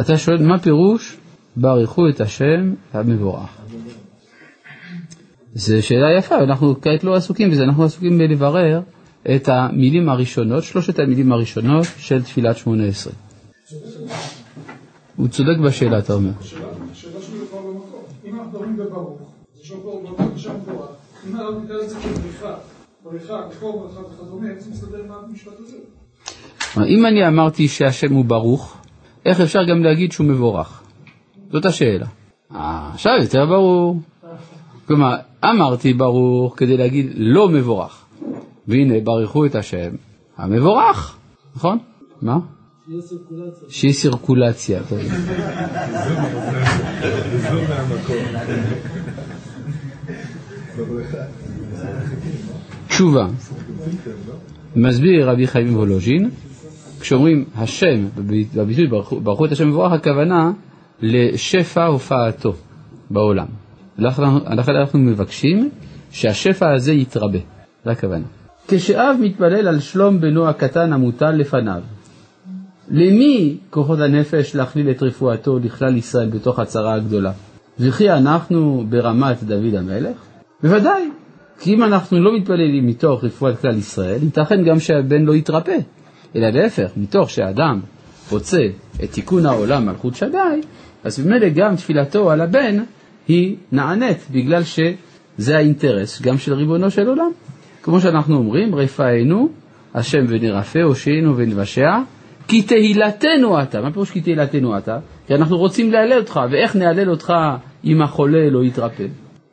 [0.00, 1.16] אתה שואל מה פירוש
[1.56, 3.50] ברכו את השם המבורך.
[5.54, 8.80] זו שאלה יפה, אנחנו כעת לא עסוקים בזה, אנחנו עסוקים בלברר
[9.34, 13.12] את המילים הראשונות, שלושת המילים הראשונות של תפילת שמונה עשרה.
[15.16, 16.30] הוא צודק בשאלה, אתה אומר.
[16.40, 18.02] השאלה שלי כבר במקום.
[18.24, 20.90] אם אנחנו מדברים בברוך, יש לו פה בבקשה מבורך,
[21.28, 22.54] אם הרב נקרא לזה כבריחה,
[23.04, 25.76] בריחה, בכור ברכה וכדומה, איך זה מסתדר עם המשפט הזה?
[26.86, 28.76] אם אני אמרתי שהשם הוא ברוך,
[29.26, 30.82] איך אפשר גם להגיד שהוא מבורך?
[31.52, 32.06] זאת השאלה.
[32.54, 34.00] אה, עכשיו יותר ברור.
[34.86, 38.04] כלומר, אמרתי ברוך כדי להגיד לא מבורך.
[38.68, 39.90] והנה, ברכו את השם
[40.36, 41.16] המבורך,
[41.56, 41.78] נכון?
[42.22, 42.38] מה?
[43.68, 44.80] שיהיה סירקולציה.
[47.68, 48.16] מהמקום.
[50.78, 51.18] בבריכה.
[52.88, 53.26] תשובה.
[54.76, 56.30] מסביר רבי חיים וולוז'ין,
[57.00, 58.06] כשאומרים השם,
[58.54, 58.86] בביטוי
[59.22, 60.52] ברכו את השם מבורך, הכוונה
[61.02, 62.54] לשפע הופעתו
[63.10, 63.46] בעולם.
[63.98, 65.70] לכן אנחנו מבקשים
[66.10, 67.38] שהשפע הזה יתרבה,
[67.84, 68.24] זה הכוונה.
[68.68, 71.80] כשאב מתפלל על שלום בנו הקטן המוטל לפניו,
[72.90, 77.32] למי כוחות הנפש להכליל את רפואתו לכלל ישראל בתוך הצרה הגדולה?
[77.80, 80.16] וכי אנחנו ברמת דוד המלך?
[80.62, 81.10] בוודאי,
[81.58, 85.76] כי אם אנחנו לא מתפללים מתוך רפואת כלל ישראל, ייתכן גם שהבן לא יתרפא,
[86.36, 87.80] אלא להפך, מתוך שהאדם
[88.30, 88.60] רוצה
[89.04, 90.60] את תיקון העולם מלכות שדי,
[91.04, 92.76] אז ממילא גם תפילתו על הבן
[93.28, 97.30] היא נענית, בגלל שזה האינטרס גם של ריבונו של עולם.
[97.82, 99.48] כמו שאנחנו אומרים, רפאנו
[99.94, 101.90] השם ונרפא, הושיענו ונבשע,
[102.48, 103.80] כי תהילתנו אתה.
[103.80, 104.98] מה פירוש כי תהילתנו אתה?
[105.26, 107.32] כי אנחנו רוצים להלל אותך, ואיך נהלל אותך
[107.84, 109.04] אם החולה לא יתרפא?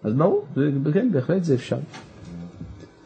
[0.04, 0.46] אז ברור,
[0.94, 1.78] כן, בהחלט זה אפשר.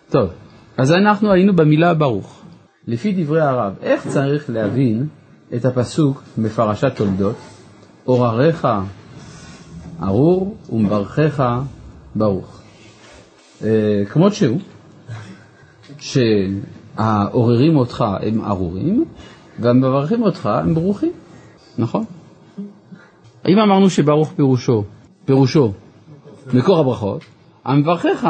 [0.10, 0.30] טוב,
[0.78, 2.42] אז אנחנו היינו במילה ברוך.
[2.88, 5.08] לפי דברי הרב, איך צריך להבין
[5.56, 7.36] את הפסוק בפרשת תולדות?
[8.04, 8.68] עורריך
[10.02, 11.44] ארור ומברכך
[12.16, 12.62] ברוך.
[13.64, 14.60] אה, כמות שהוא,
[16.00, 19.06] שהעוררים אותך הם ארורים,
[19.60, 21.12] והמברכים אותך הם ברוכים,
[21.78, 22.06] נכון?
[23.48, 24.84] אם אמרנו שברוך פירושו,
[25.26, 25.74] פירושו
[26.54, 27.22] מקור הברכות,
[27.66, 28.28] המברכיך,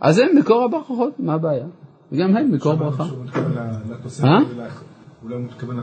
[0.00, 1.64] אז הם מקור הברכות, מה הבעיה?
[2.14, 3.04] גם הם מקור ברכה.
[4.24, 4.38] אה?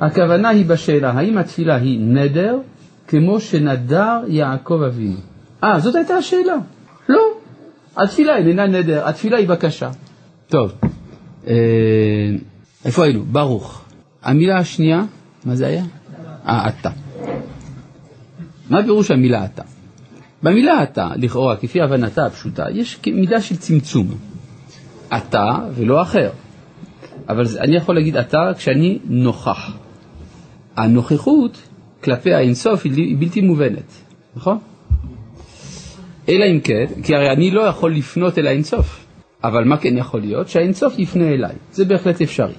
[0.01, 2.57] הכוונה היא בשאלה, האם התפילה היא נדר
[3.07, 5.17] כמו שנדר יעקב אבינו?
[5.63, 6.55] אה, זאת הייתה השאלה.
[7.09, 7.21] לא,
[7.97, 9.89] התפילה איננה נדר, התפילה היא בקשה.
[10.47, 10.71] טוב,
[11.47, 11.53] אה,
[12.85, 13.23] איפה היינו?
[13.23, 13.81] ברוך.
[14.23, 15.01] המילה השנייה,
[15.45, 15.83] מה זה היה?
[16.45, 16.89] אה, אתה.
[18.69, 19.63] מה פירוש המילה אתה?
[20.43, 24.07] במילה אתה, לכאורה, כפי הבנתה הפשוטה, יש מידה של צמצום.
[25.17, 26.29] אתה ולא אחר.
[27.29, 29.71] אבל אני יכול להגיד אתה כשאני נוכח.
[30.75, 31.57] הנוכחות
[32.03, 33.91] כלפי האינסוף היא בלתי מובנת,
[34.35, 34.57] נכון?
[36.29, 39.05] אלא אם כן, כי הרי אני לא יכול לפנות אל האינסוף,
[39.43, 40.49] אבל מה כן יכול להיות?
[40.49, 42.53] שהאינסוף יפנה אליי, זה בהחלט אפשרי.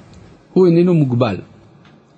[0.53, 1.37] הוא איננו מוגבל.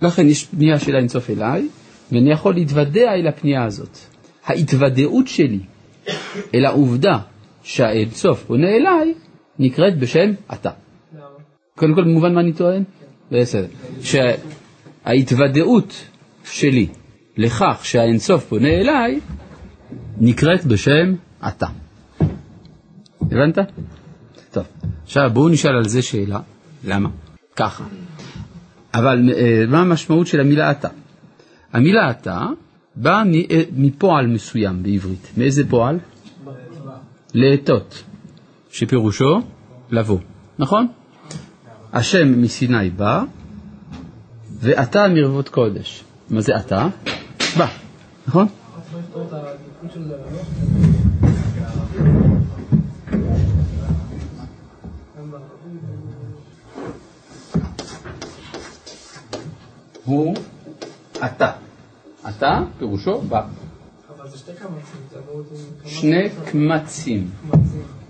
[0.03, 1.69] לכן יש פנייה של האינסוף אליי,
[2.13, 3.99] ואני יכול להתוודע אל הפנייה הזאת.
[4.47, 5.61] ההתוודעות שלי
[6.55, 7.19] אל העובדה
[7.63, 9.15] שהאינסוף פונה אליי,
[9.59, 10.71] נקראת בשם אתה.
[11.77, 12.85] קודם כל, במובן מה אני טוען?
[13.31, 13.67] בסדר.
[14.03, 16.05] שההתוודעות
[16.45, 16.87] שלי
[17.37, 19.21] לכך שהאינסוף פונה אליי,
[20.21, 21.15] נקראת בשם
[21.49, 21.67] אתה.
[23.21, 23.59] הבנת?
[24.51, 24.65] טוב,
[25.05, 26.41] עכשיו בואו נשאל על זה שאלה,
[26.85, 27.09] למה?
[27.57, 27.85] ככה.
[28.95, 30.89] אבל אה, מה המשמעות של המילה אתה?
[31.73, 32.47] המילה אתה
[32.97, 33.23] באה
[33.73, 35.33] מפועל מסוים בעברית.
[35.37, 35.99] מאיזה פועל?
[37.35, 38.03] לאתות,
[38.71, 39.41] שפירושו
[39.91, 40.19] לבוא,
[40.59, 40.87] נכון?
[41.93, 43.23] השם מסיני בא,
[44.61, 46.05] ואתה מרבות קודש.
[46.31, 46.89] מה זה אתה?
[47.59, 47.67] בא,
[48.27, 48.47] נכון?
[60.05, 60.35] הוא
[61.25, 61.62] אתה.
[62.29, 63.45] אתה פירושו בא.
[64.17, 65.47] אבל זה שתי קמצים, להיות...
[65.85, 67.31] שני קמצים.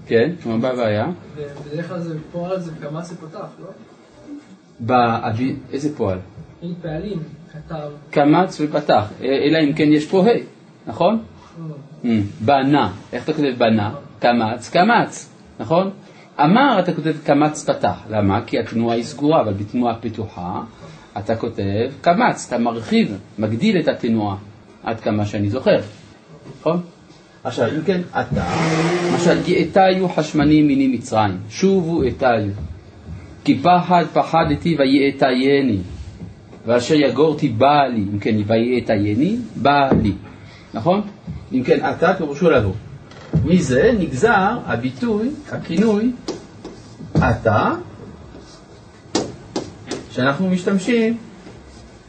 [0.06, 1.06] כן, מה הבעיה?
[1.36, 4.94] ובדרך כלל זה פועל זה קמץ זה פותח, לא?
[5.72, 6.18] איזה פועל?
[6.62, 7.22] אין פעלים,
[7.52, 7.90] כתב.
[8.10, 10.30] קמץ ופתח, אלא אם כן יש פה ה',
[10.86, 11.14] נכון?
[11.14, 11.22] אה,
[12.04, 12.06] Mm,
[12.44, 13.94] בנה, איך אתה כותב בנה?
[14.18, 15.90] קמץ, קמץ, נכון?
[16.40, 18.40] אמר אתה כותב קמץ פתח, למה?
[18.46, 20.62] כי התנועה היא סגורה, אבל בתנועה פתוחה
[21.18, 24.36] אתה כותב קמץ, אתה מרחיב, מגדיל את התנועה,
[24.82, 25.80] עד כמה שאני זוכר,
[26.60, 26.80] נכון?
[27.44, 28.44] עכשיו, אם כן, אתה,
[29.12, 32.50] למשל, יאתיו חשמני מיני מצרים, שובו אתיו,
[33.44, 35.78] כי פחד פחדתי ויאתייני,
[36.66, 40.12] ואשר יגורתי בא לי, אם כן, ויאתייני, בא לי,
[40.74, 41.00] נכון?
[41.52, 42.72] אם כן, אתה פירושו לבוא.
[43.44, 46.10] מזה נגזר הביטוי, הכינוי,
[47.16, 47.72] אתה,
[50.12, 51.16] שאנחנו משתמשים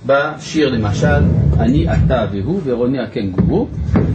[0.05, 1.21] בשיר למשל,
[1.59, 3.67] אני אתה והוא ורוני הקנגורו,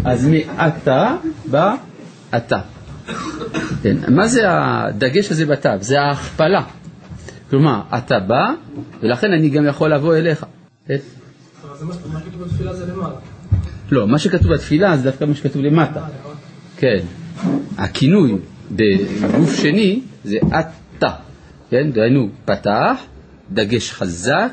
[0.04, 1.16] אז מעתה
[1.50, 1.74] בא
[2.36, 2.58] אתה.
[3.82, 5.70] כן, מה זה הדגש הזה בתו?
[5.80, 6.62] זה ההכפלה.
[7.50, 8.52] כלומר, אתה בא,
[9.02, 10.46] ולכן אני גם יכול לבוא אליך.
[10.86, 10.96] כן?
[11.62, 13.14] אבל מה מה כתוב בתפילה זה למעלה.
[13.90, 16.00] לא, מה שכתוב בתפילה זה דווקא מה שכתוב למטה.
[16.76, 16.98] כן.
[17.78, 18.36] הכינוי
[18.70, 21.08] בגוף שני זה אתה.
[21.70, 23.00] כן, דהיינו פתח,
[23.52, 24.52] דגש חזק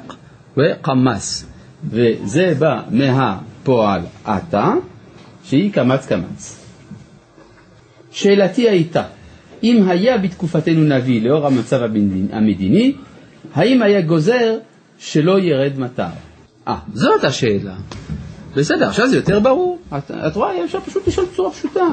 [0.57, 1.45] וקמץ.
[1.89, 4.73] וזה בא מהפועל אתה,
[5.43, 6.65] שהיא קמץ קמץ.
[8.11, 9.03] שאלתי הייתה,
[9.63, 11.81] אם היה בתקופתנו נביא לאור המצב
[12.31, 12.95] המדיני,
[13.53, 14.57] האם היה גוזר
[14.99, 16.07] שלא ירד מטר?
[16.67, 17.75] אה, זאת השאלה.
[18.55, 19.79] בסדר, עכשיו זה יותר ברור.
[19.97, 21.85] את, את רואה, אפשר פשוט לשאול בצורה פשוטה.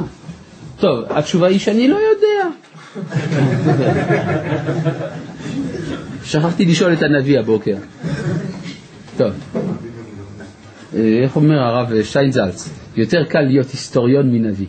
[0.79, 2.49] טוב, התשובה היא שאני לא יודע.
[6.25, 7.77] שכחתי לשאול את הנביא הבוקר.
[9.17, 9.33] טוב.
[10.95, 12.69] אה, איך אומר הרב שטיינזלץ?
[12.97, 14.67] יותר קל להיות היסטוריון מנביא.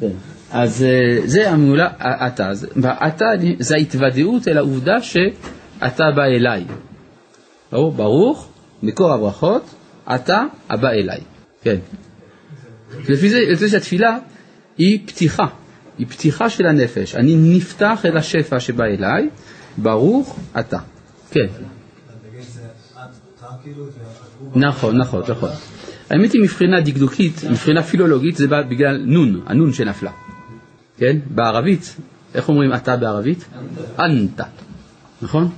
[0.00, 0.10] כן.
[0.50, 1.88] אז אה, זה המילה
[2.26, 2.52] אתה.
[3.06, 3.26] אתה
[3.58, 6.64] זה ההתוודעות אל העובדה שאתה בא אליי.
[7.72, 7.92] ברור?
[7.92, 8.48] ברוך,
[8.82, 9.74] מקור הברכות,
[10.14, 11.20] אתה הבא אליי.
[11.62, 11.76] כן.
[13.08, 14.18] לפי זה, לפי זה שהתפילה
[14.78, 15.46] היא פתיחה,
[15.98, 17.14] היא פתיחה של הנפש.
[17.14, 19.28] אני נפתח אל השפע שבא אליי,
[19.78, 20.78] ברוך אתה.
[21.30, 21.46] כן.
[24.54, 25.50] נכון, נכון, נכון.
[26.10, 30.10] האמת היא מבחינה דקדוקית, מבחינה פילולוגית, זה בא בגלל נון, הנון שנפלה.
[30.96, 31.18] כן?
[31.30, 31.96] בערבית,
[32.34, 33.44] איך אומרים אתה בערבית?
[33.98, 34.44] אנתה,
[35.22, 35.50] נכון?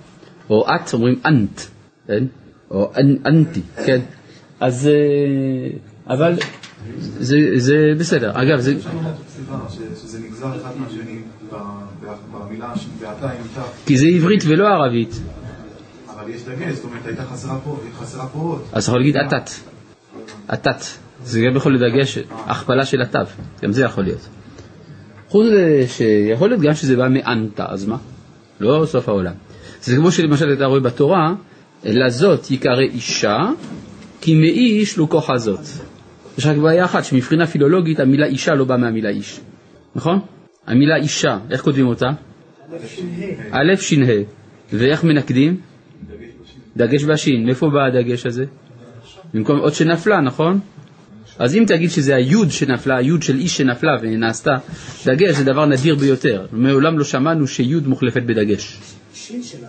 [0.50, 1.60] או את אומרים אנט,
[2.06, 2.24] כן?
[2.70, 4.00] או אנ- אנטי, כן?
[4.60, 5.78] אז, אה,
[6.14, 6.34] אבל
[7.20, 7.36] זה,
[7.98, 8.30] בסדר.
[8.34, 8.74] אגב, זה,
[10.02, 11.20] שזה נגזר אחד מהשני
[12.32, 15.20] במילה באתה עם כי זה עברית ולא ערבית,
[16.14, 17.58] אבל יש דגש, זאת אומרת הייתה חסרה
[18.26, 18.58] פה.
[18.72, 19.50] אז אתה יכול להגיד אתת.
[20.54, 20.84] אתת.
[21.24, 23.18] זה גם יכול לדגש הכפלה של התו,
[23.62, 24.28] גם זה יכול להיות.
[25.28, 27.96] חוץ מזה שיכול להיות גם שזה בא מאנתה, אז מה?
[28.60, 29.32] לא סוף העולם.
[29.82, 31.34] זה כמו שלמשל אתה רואה בתורה,
[31.84, 33.38] לזאת יקרא אישה,
[34.20, 35.60] כי מאיש לו כוחה זאת.
[36.38, 39.40] יש רק בעיה אחת, שמבחינה פילולוגית המילה אישה לא באה מהמילה איש,
[39.94, 40.20] נכון?
[40.66, 42.10] המילה אישה, איך כותבים אותה?
[43.50, 44.22] א' ש"ה.
[44.72, 45.60] ואיך מנקדים?
[46.76, 47.46] דגש בשין.
[47.46, 48.44] מאיפה בא הדגש הזה?
[49.34, 50.60] במקום עוד שנפלה, נכון?
[51.38, 54.50] אז אם תגיד שזה היוד שנפלה, היוד של איש שנפלה ונעשתה
[55.06, 56.46] דגש, זה דבר נדיר ביותר.
[56.52, 58.78] מעולם לא שמענו שיוד מוחלפת בדגש.
[59.62, 59.68] לא?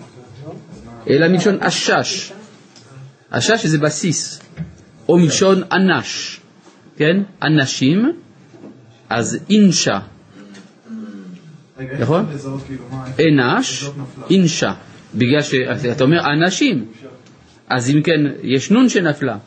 [1.10, 2.32] אלא מלשון אשש.
[3.30, 4.42] אשש זה בסיס.
[5.10, 6.40] או מלשון אנש.
[6.98, 7.24] כן?
[7.44, 8.12] אנשים,
[9.10, 10.00] אז אינשה.
[12.00, 12.26] נכון?
[12.66, 12.84] כאילו
[13.20, 13.90] אנש?
[14.30, 14.74] אינשה.
[15.16, 16.86] בגלל שאתה אומר אנשים.
[17.70, 19.38] אז אם כן, יש נון שנפלה.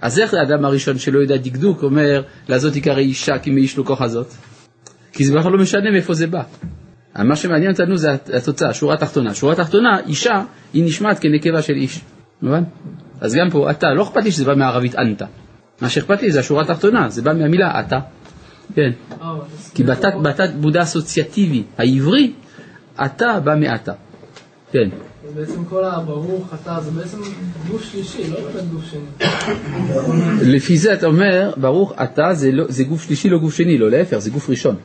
[0.00, 4.02] אז איך האדם הראשון שלא יודע דקדוק אומר, לזאת יקרא אישה כי מאיש לו כוח
[4.02, 4.26] הזאת?
[5.12, 6.42] כי זה בכלל לא משנה מאיפה זה בא.
[7.18, 9.34] מה שמעניין אותנו זה התוצאה, שורה תחתונה.
[9.34, 12.00] שורה תחתונה, אישה, היא נשמעת כנקבה של איש.
[12.42, 12.62] מובן?
[13.20, 15.24] אז גם פה, אתה, לא אכפת לי שזה בא מערבית אנתה.
[15.80, 17.98] מה שאכפת לי זה השורה התחתונה, זה בא מהמילה אתה.
[18.74, 18.90] כן.
[19.22, 19.38] אה,
[19.74, 22.32] כי בתת, בתת בודה אסוציאטיבי העברי,
[23.04, 23.92] אתה בא מעתה.
[24.72, 24.88] כן.
[25.34, 27.18] בעצם כל הברוך אתה זה בעצם
[27.70, 29.28] גוף שלישי, לא באמת גוף שני.
[30.56, 33.90] לפי זה אתה אומר, ברוך אתה זה, לא, זה גוף שלישי, לא גוף שני, לא
[33.90, 34.76] להפך, זה גוף ראשון.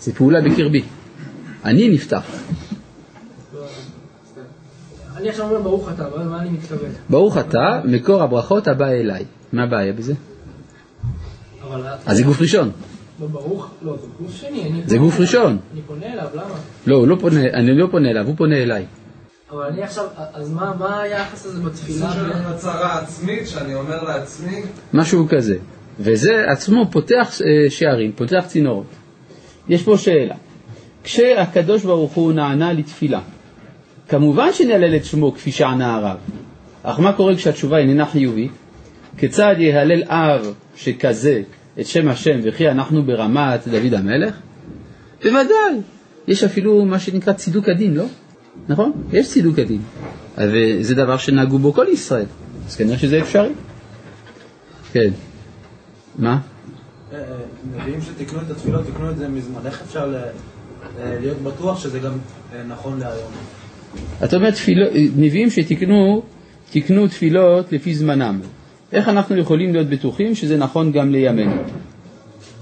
[0.00, 0.82] זה פעולה בקרבי.
[1.64, 2.22] אני נפתח.
[5.16, 6.90] אני עכשיו אומר ברוך אתה, מה אני מתכוון?
[7.10, 9.24] ברוך אתה, מקור הברכות הבא אליי.
[9.52, 10.14] מה הבעיה בזה?
[12.06, 12.70] אז זה גוף ראשון.
[13.20, 14.82] לא ברוך, לא, זה גוף שני.
[14.86, 14.98] זה.
[15.18, 15.58] ראשון.
[15.72, 16.54] אני פונה אליו, למה?
[16.86, 18.84] לא, הוא לא פונה, אני לא פונה אליו, הוא פונה אליי.
[19.50, 20.04] אבל אני עכשיו,
[20.34, 21.98] אז מה מה היחס הזה בתפילה?
[21.98, 25.56] סוג של הצהרה עצמית, שאני אומר לעצמי, משהו כזה.
[26.00, 28.86] וזה עצמו פותח אה, שערים, פותח צינורות.
[29.68, 30.34] יש פה שאלה.
[31.04, 33.20] כשהקדוש ברוך הוא נענה לתפילה,
[34.08, 36.16] כמובן שנהלל את שמו כפי שענה הרב,
[36.82, 38.52] אך מה קורה כשהתשובה איננה חיובית?
[39.18, 41.42] כיצד יהלל אב שכזה
[41.80, 44.34] את שם השם וכי אנחנו ברמת דוד המלך?
[45.22, 45.80] בוודאי,
[46.28, 48.04] יש אפילו מה שנקרא צידוק הדין, לא?
[48.68, 48.92] נכון?
[49.12, 49.80] יש צידוק הדין.
[50.38, 52.26] וזה דבר שנהגו בו כל ישראל,
[52.66, 53.52] אז כנראה שזה אפשרי.
[54.92, 55.10] כן.
[56.18, 56.38] מה?
[57.12, 57.18] אה,
[57.76, 59.60] נביאים שתיקנו את התפילות, תיקנו את זה מזמן.
[59.66, 62.12] איך אפשר אה, להיות בטוח שזה גם
[62.52, 63.32] אה, נכון להיום?
[64.24, 64.48] אתה אומר
[65.16, 66.22] נביאים שתיקנו
[66.70, 68.40] תיקנו תפילות לפי זמנם.
[68.92, 71.62] איך אנחנו יכולים להיות בטוחים שזה נכון גם לימינו?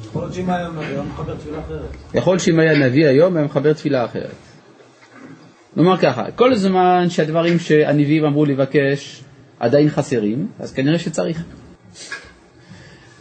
[0.05, 1.97] יכול להיות שאם היום נביא, היום מחבר תפילה אחרת.
[2.15, 4.35] יכול שאם היה נביא היום, היה מחבר תפילה אחרת.
[5.77, 9.23] נאמר ככה, כל זמן שהדברים שהנביאים אמרו לבקש
[9.61, 11.43] עדיין חסרים, אז כנראה שצריך.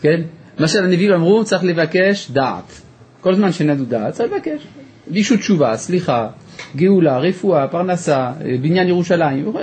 [0.01, 0.21] כן?
[0.59, 2.81] מה שהנביאים אמרו, צריך לבקש דעת.
[3.21, 4.67] כל זמן שאין לנו דעת, צריך לבקש.
[5.07, 6.27] ביקשו תשובה, סליחה,
[6.75, 9.53] גאולה, רפואה, פרנסה, בניין ירושלים.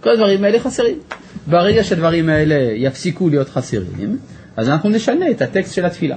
[0.00, 0.98] כל הדברים האלה חסרים.
[1.46, 4.18] ברגע שהדברים האלה יפסיקו להיות חסרים,
[4.56, 6.16] אז אנחנו נשנה את הטקסט של התפילה.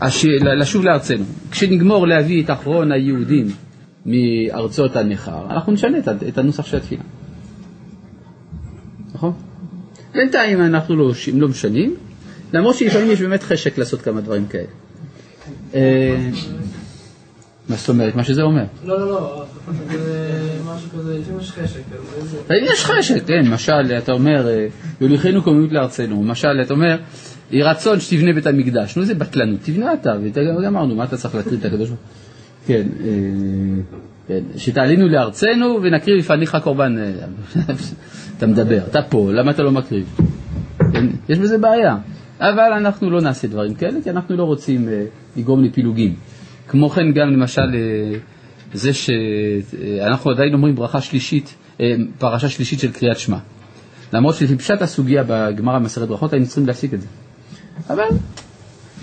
[0.00, 0.24] הש...
[0.60, 1.24] לשוב לארצנו.
[1.50, 3.46] כשנגמור להביא את אחרון היהודים
[4.06, 7.02] מארצות הנכר, אנחנו נשנה את הנוסח של התפילה.
[9.14, 9.32] נכון?
[10.14, 11.94] בינתיים אנחנו לא, לא משנים,
[12.52, 14.66] למרות שלפעמים יש באמת חשק לעשות כמה דברים כאלה.
[17.64, 18.16] אה, מה זאת אומרת?
[18.16, 18.64] מה שזה אומר.
[18.84, 19.44] לא, לא, לא,
[19.90, 19.98] זה
[20.74, 21.80] משהו כזה, לפעמים יש חשק.
[22.50, 24.66] איזה- יש חשק, כן, משל אתה אומר, אה,
[25.00, 26.96] יוליכנו קוממיות לארצנו, משל אתה אומר,
[27.50, 30.12] יהי רצון שתבנה בית המקדש, נו זה בטלנות, תבנה אתה,
[30.58, 32.08] וגמרנו, מה אתה צריך להטריד את הקדוש ברוך הוא?
[32.66, 33.08] כן, אה,
[34.28, 37.12] כן, שתעלינו לארצנו ונקריב לפניך קורבן, אה,
[38.38, 40.16] אתה מדבר, אתה פה, למה אתה לא מקריב?
[40.92, 41.96] כן, יש בזה בעיה,
[42.40, 45.04] אבל אנחנו לא נעשה דברים כאלה, כי אנחנו לא רוצים אה,
[45.36, 46.14] לגרום לפילוגים.
[46.68, 48.18] כמו כן גם למשל אה,
[48.72, 53.38] זה שאנחנו עדיין אומרים ברכה שלישית, אה, פרשה שלישית של קריאת שמע.
[54.12, 57.06] למרות שלפי פשט הסוגיה בגמרא מסרת ברכות היינו צריכים להפסיק את זה.
[57.90, 58.08] אבל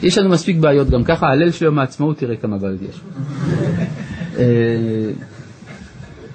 [0.04, 3.00] יש לנו מספיק בעיות, גם ככה הלל של יום העצמאות, תראה כמה בעיות יש.
[4.38, 4.46] אה,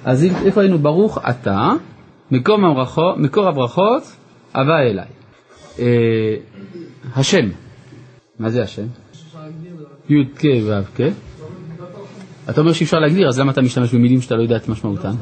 [0.05, 0.79] אז איפה היינו?
[0.79, 1.73] ברוך אתה,
[2.31, 4.03] מקום הברכות, מקור הברכות,
[4.55, 5.07] הבא אליי.
[7.15, 7.49] השם,
[8.39, 8.87] מה זה השם?
[10.09, 11.01] י' כ' ו' כ'.
[12.51, 15.13] אתה אומר שאי אפשר להגדיר, אז למה אתה משתמש במילים שאתה לא יודע את משמעותן?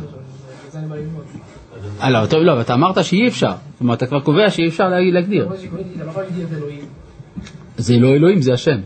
[2.01, 3.51] אה, לא, טוב, לא, אבל אתה אמרת שאי אפשר.
[3.73, 5.49] זאת אומרת, אתה כבר קובע שאי אפשר לה- להגדיר.
[7.77, 8.81] זה לא אלוהים, זה השם.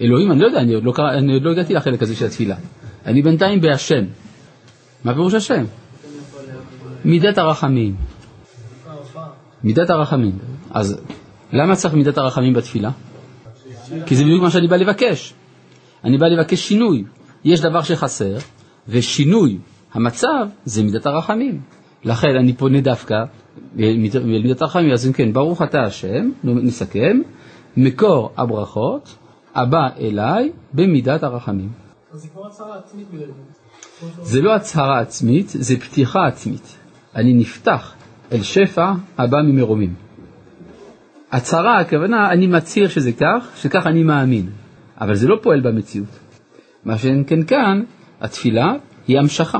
[0.00, 2.56] אלוהים, אני לא יודע, אני עוד לא, אני עוד לא הגעתי לחלק הזה של התפילה.
[3.06, 4.04] אני בינתיים בהשם.
[5.04, 5.64] מה פירוש השם?
[7.04, 7.94] מידת הרחמים.
[9.64, 10.32] מידת הרחמים.
[10.70, 11.00] אז
[11.52, 12.90] למה צריך מידת הרחמים בתפילה?
[14.06, 15.34] כי זה בדיוק מה שאני בא לבקש.
[16.04, 17.04] אני בא לבקש שינוי.
[17.44, 18.36] יש דבר שחסר,
[18.88, 19.58] ושינוי
[19.94, 21.60] המצב זה מידת הרחמים.
[22.04, 23.14] לכן אני פונה דווקא
[23.76, 27.20] למידת הרחמים, אז אם כן, ברוך אתה השם, נסכם,
[27.76, 29.16] מקור הברכות,
[29.54, 31.68] הבא אליי במידת הרחמים.
[34.22, 36.76] זה לא הצהרה עצמית, זה פתיחה עצמית.
[37.14, 37.94] אני נפתח
[38.32, 39.94] אל שפע הבא ממרומים.
[41.36, 44.50] הצהרה, הכוונה, אני מצהיר שזה כך, שכך אני מאמין.
[45.00, 46.08] אבל זה לא פועל במציאות.
[46.84, 47.82] מה שאין כן כאן,
[48.20, 48.72] התפילה
[49.08, 49.58] היא המשכה.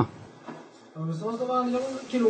[0.97, 2.29] אבל בסופו של דבר אני לא, כאילו,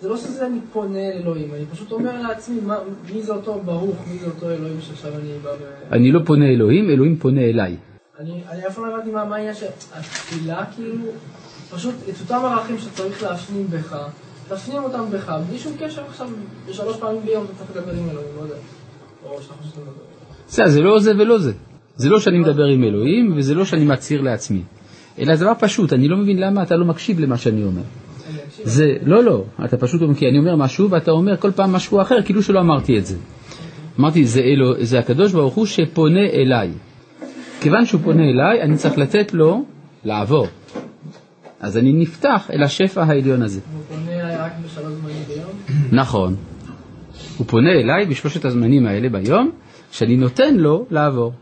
[0.00, 2.78] זה לא שזה אני פונה לאלוהים, אני פשוט אומר לעצמי, מה-
[3.14, 5.94] מי זה אותו ברוך, מי זה אותו אלוהים שעכשיו אני בא ו...
[5.94, 7.76] אני לא פונה אלוהים, אלוהים פונה אליי.
[8.20, 11.04] אני אף פעם לא הבנתי מה העניין שהתפילה, כאילו,
[11.70, 13.96] פשוט את אותם ערכים שצריך להפנים בך,
[14.48, 16.28] תפנים אותם בך, בלי שום קשר עכשיו,
[16.70, 18.54] שלוש פעמים ביום אתה צריך לדבר עם אלוהים, לא יודע.
[20.48, 21.52] בסדר, זה לא זה ולא זה.
[21.96, 24.62] זה לא שאני מדבר עם אלוהים, וזה לא שאני מצהיר לעצמי.
[25.18, 27.82] אלא זה דבר פשוט, אני לא מבין למה אתה לא מקשיב למה שאני אומר.
[28.64, 32.00] זה, לא, לא, אתה פשוט אומר, כי אני אומר משהו ואתה אומר כל פעם משהו
[32.02, 33.16] אחר, כאילו שלא אמרתי את זה.
[34.00, 36.70] אמרתי, זה, אלו, זה הקדוש ברוך הוא שפונה אליי.
[37.60, 39.64] כיוון שהוא פונה אליי, אני צריך לתת לו
[40.04, 40.46] לעבור.
[41.60, 43.60] אז אני נפתח אל השפע העליון הזה.
[43.72, 45.50] הוא פונה אליי רק בשלוש זמנים ביום.
[45.92, 46.36] נכון.
[47.38, 49.50] הוא פונה אליי בשלושת הזמנים האלה ביום,
[49.90, 51.32] שאני נותן לו לעבור.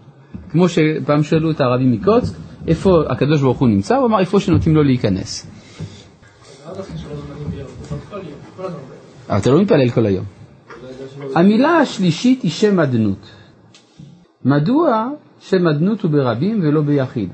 [0.50, 2.34] כמו שפעם שאלו את הרבי מקוצק,
[2.66, 5.46] איפה הקדוש ברוך הוא נמצא, הוא אמר איפה שנותנים לו להיכנס.
[9.28, 10.24] אבל אתה לא מתפלל כל היום.
[11.34, 13.30] המילה השלישית היא שם אדנות.
[14.44, 15.08] מדוע
[15.40, 17.28] שם אדנות הוא ברבים ולא ביחיד?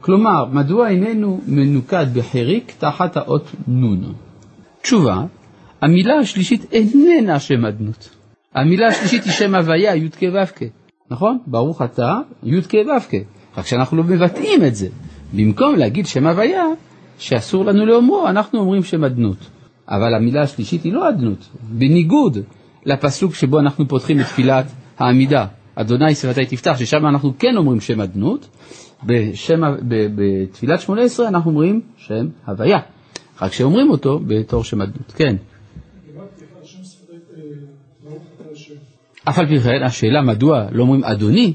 [0.00, 4.12] כלומר, מדוע איננו מנוקד בחיריק תחת האות נון?
[4.82, 5.24] תשובה,
[5.80, 8.08] המילה השלישית איננה שם אדנות.
[8.54, 10.60] המילה השלישית היא שם הוויה, י"ק ו"ק.
[11.10, 11.38] נכון?
[11.46, 13.14] ברוך אתה, י"ק ו"ק.
[13.56, 14.88] רק שאנחנו לא מבטאים את זה.
[15.32, 16.64] במקום להגיד שם הוויה,
[17.18, 19.36] שאסור לנו לאומרו, אנחנו אומרים שם אדנות.
[19.88, 22.38] אבל המילה השלישית היא לא אדנות, בניגוד
[22.86, 24.66] לפסוק שבו אנחנו פותחים את תפילת
[24.98, 28.48] העמידה, אדוני שפתי תפתח, ששם אנחנו כן אומרים שם אדנות,
[29.06, 32.78] בשם, בתפילת שמונה עשרה אנחנו אומרים שם הוויה,
[33.42, 35.36] רק שאומרים אותו בתור שם אדנות, כן.
[39.28, 41.54] אף על פי כן, השאלה מדוע לא אומרים אדוני,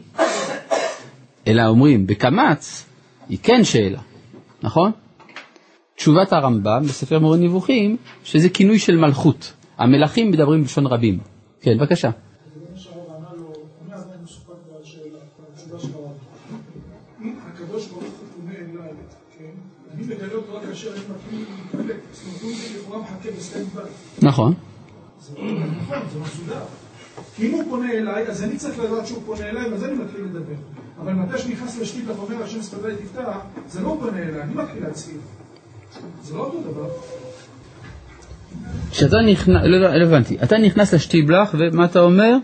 [1.47, 2.85] אלא אומרים בקמץ,
[3.29, 3.99] היא כן שאלה,
[4.63, 4.91] נכון?
[5.95, 9.53] תשובת הרמב"ם בספר מורה נבוכים, שזה כינוי של מלכות.
[9.77, 11.19] המלכים מדברים בלשון רבים.
[11.61, 12.09] כן, בבקשה.
[24.21, 24.53] נכון.
[25.19, 26.84] זה לא נכון, זה מסודר.
[27.35, 30.21] כי אם הוא פונה אליי, אז אני צריך לדעת שהוא פונה אליי, ואז אני מתחיל
[30.21, 30.55] לדבר.
[31.01, 33.37] אבל מתי שנכנס לשתיק ואומר השם שפתי תפתח,
[33.69, 35.17] זה לא הוא פונה אליי, אני מתחיל להצהיר.
[36.23, 36.87] זה לא אותו דבר.
[38.91, 42.37] כשאתה נכנס, לא, לא, לא הבנתי, אתה נכנס לשטיבלח ומה אתה אומר?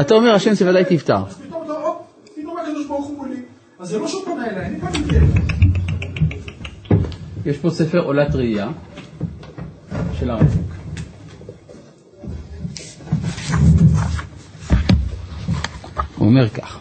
[0.00, 1.20] אתה אומר השם שוודאי תפתח.
[1.28, 1.96] אז פתאום אתה, הופ,
[2.36, 3.36] פתאום הקדוש ברוך הוא מולי.
[3.78, 5.28] אז זה לא שהוא פונה אליי, אני פניתי אליי.
[7.46, 8.68] יש פה ספר עולת ראייה
[10.18, 10.63] של הרב
[16.24, 16.80] הוא אומר כך: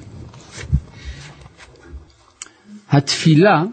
[2.89, 3.64] התפילה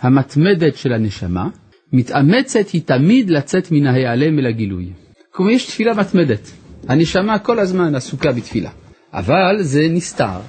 [0.00, 1.48] המתמדת של הנשמה
[1.92, 4.92] מתאמצת היא תמיד לצאת מן ההיעלם אל הגילוי.
[5.30, 6.50] כלומר יש תפילה מתמדת,
[6.88, 8.70] הנשמה כל הזמן עסוקה בתפילה,
[9.12, 10.40] אבל זה נסתר,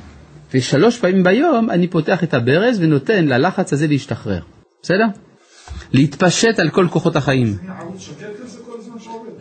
[0.53, 4.41] ושלוש פעמים ביום אני פותח את הברז ונותן ללחץ הזה להשתחרר,
[4.82, 5.06] בסדר?
[5.93, 7.58] להתפשט על כל כוחות החיים.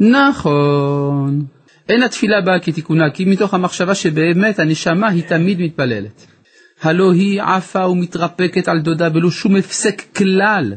[0.00, 1.46] נכון.
[1.88, 6.26] אין התפילה באה כתיקונה, כי מתוך המחשבה שבאמת הנשמה היא תמיד מתפללת.
[6.82, 10.72] הלא היא עפה ומתרפקת על דודה בלא שום הפסק כלל,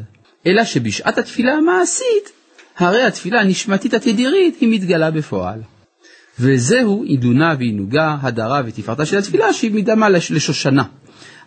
[0.46, 2.32] אלא שבשעת התפילה המעשית,
[2.78, 5.60] הרי התפילה הנשמתית התדירית היא מתגלה בפועל.
[6.40, 10.82] וזהו עידונה ועינוגה, הדרה ותפארתה של התפילה שהיא מדמה לש- לשושנה,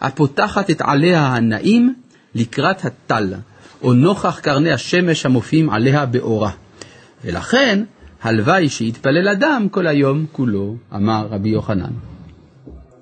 [0.01, 1.93] הפותחת את עליה הנעים
[2.35, 3.33] לקראת הטל,
[3.81, 6.51] או נוכח קרני השמש המופיעים עליה באורה.
[7.25, 7.83] ולכן,
[8.21, 11.91] הלוואי שיתפלל אדם כל היום כולו, אמר רבי יוחנן.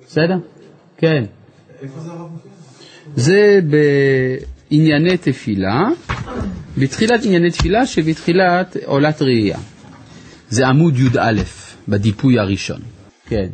[0.07, 0.37] בסדר?
[0.97, 1.23] כן.
[1.81, 2.29] איפה זה הרב?
[3.15, 3.59] זה
[4.69, 5.89] בענייני תפילה,
[6.77, 9.57] בתחילת ענייני תפילה שבתחילת עולת ראייה.
[10.49, 11.41] זה עמוד י"א
[11.87, 12.81] בדיפוי הראשון.
[13.25, 13.47] כן.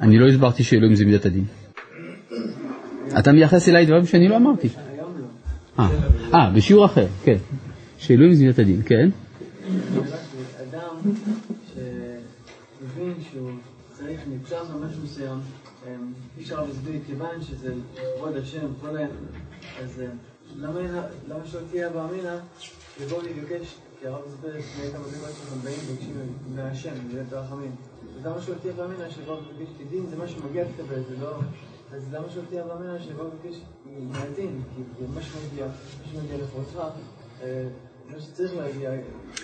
[0.00, 1.44] אני לא הסברתי שאלוהים זה מידת הדין.
[3.18, 4.68] אתה מייחס אליי דברים שאני לא אמרתי.
[5.78, 5.88] אה,
[6.34, 7.36] אה, בשיעור אחר, כן.
[7.98, 9.10] שאלוהים זה מידת הדין, כן.
[10.62, 10.96] אדם
[11.74, 13.50] שמבין שהוא
[13.92, 15.38] צריך נמצא במשהו מסוים,
[15.86, 19.06] אי אפשר להסביר, כיוון שזה לכבוד השם, כל ה...
[19.82, 20.02] אז
[20.56, 22.38] למה שלא תהיה באמינה,
[23.02, 26.14] יבואו להיפגש, כי הרב הסביר לפני כמה דקות שאנחנו באים ומבקשים
[26.54, 27.70] מהשם, מלאת הרחמים.
[28.16, 31.38] אז למה שלא תהיה באמינה שיבואו לבקש כדין, זה מה שמגיע לקבל, זה לא...
[31.92, 33.60] אז למה שלא תהיה באמינה שיבואו לבקש
[34.00, 36.82] מהדין, כי זה מה שמגיע, מה שמגיע לכבודך.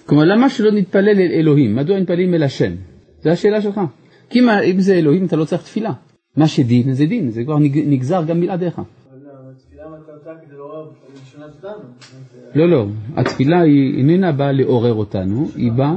[0.07, 1.77] כלומר, למה שלא נתפלל אל אלוהים?
[1.77, 2.73] מדוע נתפלים אל השם?
[3.23, 3.81] זו השאלה שלך.
[4.31, 5.93] כי אם, זה אלוהים, אתה לא צריך תפילה.
[6.37, 8.81] מה שדין זה דין, זה כבר נג- נגזר גם בלעדיך.
[12.55, 12.87] לא, לא,
[13.17, 15.95] התפילה היא איננה באה לעורר אותנו, היא באה,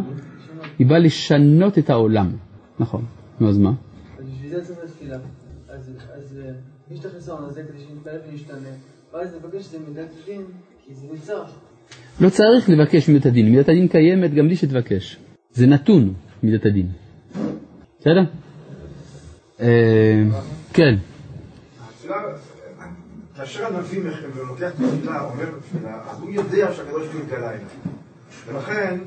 [0.79, 2.35] היא באה לשנות את העולם.
[2.79, 3.05] נכון.
[3.39, 3.71] נו, אז מה?
[4.19, 5.17] אז בשביל זה צריך תפילה.
[5.69, 6.39] אז
[6.91, 8.69] יש את החיסרון הזה כדי שנתפלל ונשתנה,
[9.13, 10.41] ואז נבקש שזה מידת הדין,
[10.85, 11.49] כי זה נצרך.
[12.19, 15.17] לא צריך לבקש מידת הדין, מידת הדין קיימת גם בלי שתבקש.
[15.51, 16.13] זה נתון,
[16.43, 16.87] מידת הדין.
[17.99, 18.21] בסדר?
[19.61, 20.23] אה,
[20.73, 20.95] כן.
[23.35, 24.01] כאשר הנביא
[24.47, 27.67] לוקח תפילה, אומר תפילה, אז הוא יודע שהקדוש ברוך הוא מתגלה אליו.
[28.47, 28.97] ולכן,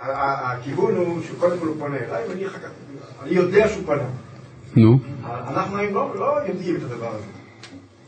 [0.00, 2.68] הכיוון הוא שקודם כל הוא פונה אליי, ואני אחר כך,
[3.22, 4.06] אני יודע שהוא פנה.
[4.76, 4.98] נו.
[5.24, 7.26] אנחנו היום לא, לא יודעים את הדבר הזה.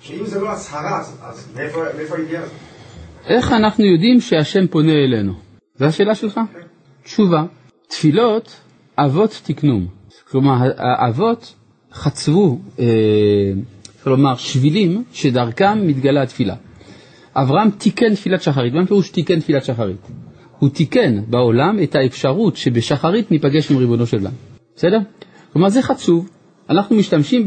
[0.01, 2.55] שאם זה לא הצהרה, אז- מאיפה מאיפה הידיעה הזאת?
[3.29, 5.33] איך אנחנו יודעים שהשם פונה אלינו?
[5.77, 6.41] זו השאלה שלך?
[7.05, 7.45] תשובה,
[7.89, 8.61] תפילות
[8.99, 9.87] אבות תקנום.
[10.31, 11.55] כלומר, האבות
[11.93, 12.85] חצבו, אה,
[14.05, 16.55] כלומר, שבילים שדרכם מתגלה התפילה.
[17.35, 20.07] אברהם תיקן תפילת שחרית, מה פירוש תיקן תפילת שחרית?
[20.59, 24.33] הוא תיקן בעולם את האפשרות שבשחרית ניפגש עם ריבונו של עולם.
[24.77, 24.99] בסדר?
[25.53, 26.31] כלומר, זה חצוב.
[26.70, 27.47] אנחנו משתמשים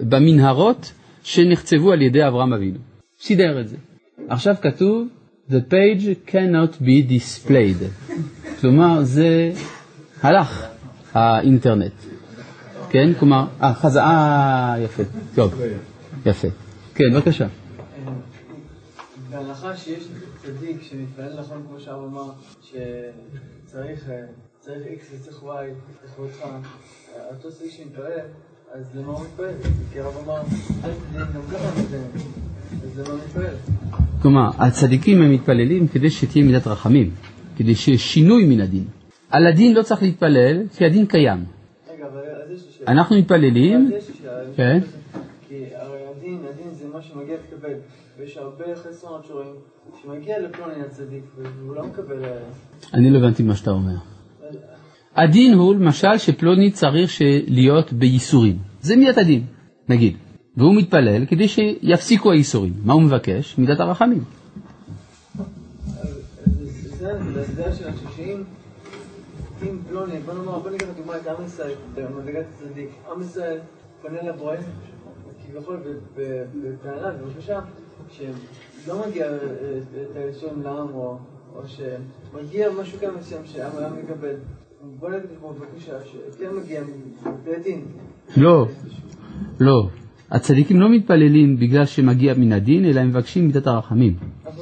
[0.00, 0.92] במנהרות
[1.22, 2.78] שנחצבו על ידי אברהם אבינו.
[3.20, 3.76] סידר את זה.
[4.28, 5.08] עכשיו כתוב,
[5.50, 8.12] The page cannot be displayed.
[8.60, 9.52] כלומר, זה
[10.22, 10.66] הלך,
[11.12, 11.92] האינטרנט.
[12.90, 13.14] כן?
[13.18, 13.96] כלומר, אה, חז...
[13.96, 15.02] אה, יפה.
[15.34, 15.54] טוב,
[16.26, 16.48] יפה.
[16.94, 17.46] כן, בבקשה.
[19.30, 20.08] בהנחה שיש
[20.42, 22.30] צדיק שמתפלל נכון, כמו שהרב אמר,
[22.62, 24.24] שצריך אה,
[24.60, 25.46] צריך X וצריך Y,
[26.04, 28.20] לכבודך, אה, אותו צדיק שמתפלל,
[28.74, 29.52] אז למה הוא מתפלל?
[29.92, 30.42] כי הרב אמר,
[31.16, 31.68] גם ככה
[32.84, 33.54] אז למה הוא מתפלל?
[34.22, 37.10] כלומר, הצדיקים הם מתפללים כדי שתהיה מידת רחמים,
[37.56, 38.84] כדי שיהיה שינוי מן הדין.
[39.30, 41.44] על הדין לא צריך להתפלל, כי הדין קיים.
[41.94, 42.92] רגע, אבל אז יש לי שאלה.
[42.92, 44.80] אנחנו מתפללים, אז יש לי שאלה, כן.
[45.48, 47.74] כי הרי הדין, הדין זה מה שמגיע לקבל,
[48.18, 49.54] ויש הרבה חסרונות שרואים,
[50.02, 52.24] שמגיע לפלוני הצדיק, והוא לא מקבל...
[52.24, 52.30] אה,
[52.94, 54.13] אני לא הבנתי מה שאתה אומר.
[55.16, 58.58] הדין הוא למשל שפלוני צריך להיות בייסורים.
[58.80, 59.42] זה מידת הדין,
[59.88, 60.16] נגיד.
[60.56, 62.72] והוא מתפלל כדי שיפסיקו הייסורים.
[62.84, 63.58] מה הוא מבקש?
[63.58, 64.24] מידת הרחמים.
[69.62, 72.88] אם פלוני, בוא נאמר, בוא ניקח לדוגמה את עם ישראל, במדרגת הצדיק.
[73.12, 73.58] עם ישראל
[74.02, 74.56] פונה לבורא,
[75.46, 75.80] כביכול
[76.62, 77.60] בטענה ובבקשה,
[78.10, 79.36] שלא מגיע אה,
[80.10, 81.18] את האיסורים לעם, או
[81.66, 84.34] שמגיע משהו כאן מסוים שהעם מקבל.
[88.36, 88.66] לא,
[89.60, 89.88] לא.
[90.30, 94.14] הצדיקים לא מתפללים בגלל שמגיע מן הדין, אלא הם מבקשים מידת הרחמים.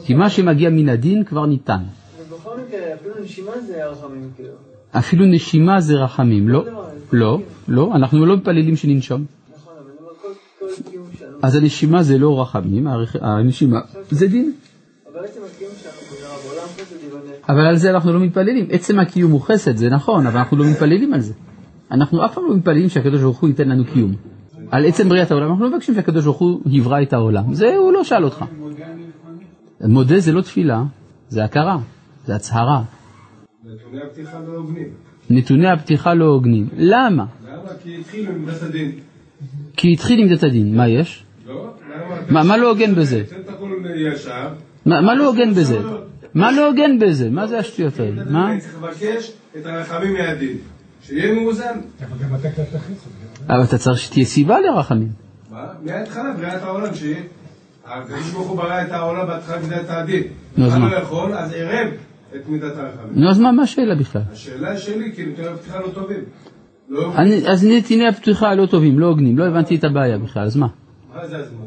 [0.04, 1.80] כי מה שמגיע מן הדין כבר ניתן.
[2.28, 4.50] ובכל מקרה, אפילו נשימה זה רחמים, כאילו.
[4.98, 6.64] אפילו נשימה זה רחמים, לא?
[7.12, 9.24] לא, לא, אנחנו לא מתפללים שננשום.
[9.54, 11.38] נכון, אבל אומר, כל- קיום שלנו.
[11.42, 12.86] אז הנשימה זה לא רחמים,
[13.20, 14.52] הנשימה זה דין.
[17.48, 18.66] אבל על זה אנחנו לא מתפללים.
[18.70, 21.34] עצם הקיום הוא חסד, זה נכון, אבל אנחנו לא מתפללים על זה.
[21.90, 24.14] אנחנו אף פעם לא מתפללים שהקדוש ברוך הוא ייתן לנו קיום.
[24.70, 27.54] על עצם בריאת העולם, אנחנו לא מבקשים שהקדוש ברוך הוא יברא את העולם.
[27.54, 28.44] זה הוא לא שאל אותך.
[29.80, 30.82] מודה זה לא תפילה,
[31.28, 31.78] זה הכרה,
[32.24, 32.82] זה הצהרה.
[33.64, 34.88] נתוני הפתיחה לא הוגנים.
[35.30, 36.68] נתוני הפתיחה לא הוגנים.
[36.76, 37.24] למה?
[37.46, 37.70] למה?
[37.82, 38.92] כי התחילו עם בית הדין.
[39.76, 41.24] כי התחיל עם דת הדין, מה יש?
[41.46, 41.70] לא?
[42.30, 42.44] למה?
[42.44, 43.22] מה, לא הוגן בזה?
[44.86, 45.78] מה לא הוגן בזה?
[46.34, 47.30] מה לא הוגן בזה?
[47.30, 48.22] מה זה השטויות האלה?
[48.30, 48.52] מה?
[48.52, 50.56] אני צריך לבקש את הרחמים מהדין.
[51.02, 51.80] שיהיה מאוזן.
[53.48, 55.08] אבל אתה צריך שתהיה סיבה לרחמים.
[55.50, 55.66] מה?
[55.82, 60.22] מההתחלה, בריאת העולם, שהקדוש ברוך הוא ברא את העולם בהתחלה מידת הדין.
[60.56, 60.90] נו, אז מה?
[60.90, 61.34] לא יכול?
[61.34, 61.88] אז עירב
[62.36, 63.22] את מידת הרחמים.
[63.22, 64.22] נו, אז מה מה השאלה בכלל?
[64.32, 66.20] השאלה שלי, כי נתוני הפתיחה לא טובים.
[66.88, 67.12] לא
[67.48, 70.66] אז נתיני הפתיחה לא טובים, לא הוגנים, לא הבנתי את הבעיה בכלל, אז מה?
[71.14, 71.64] מה זה הזמן?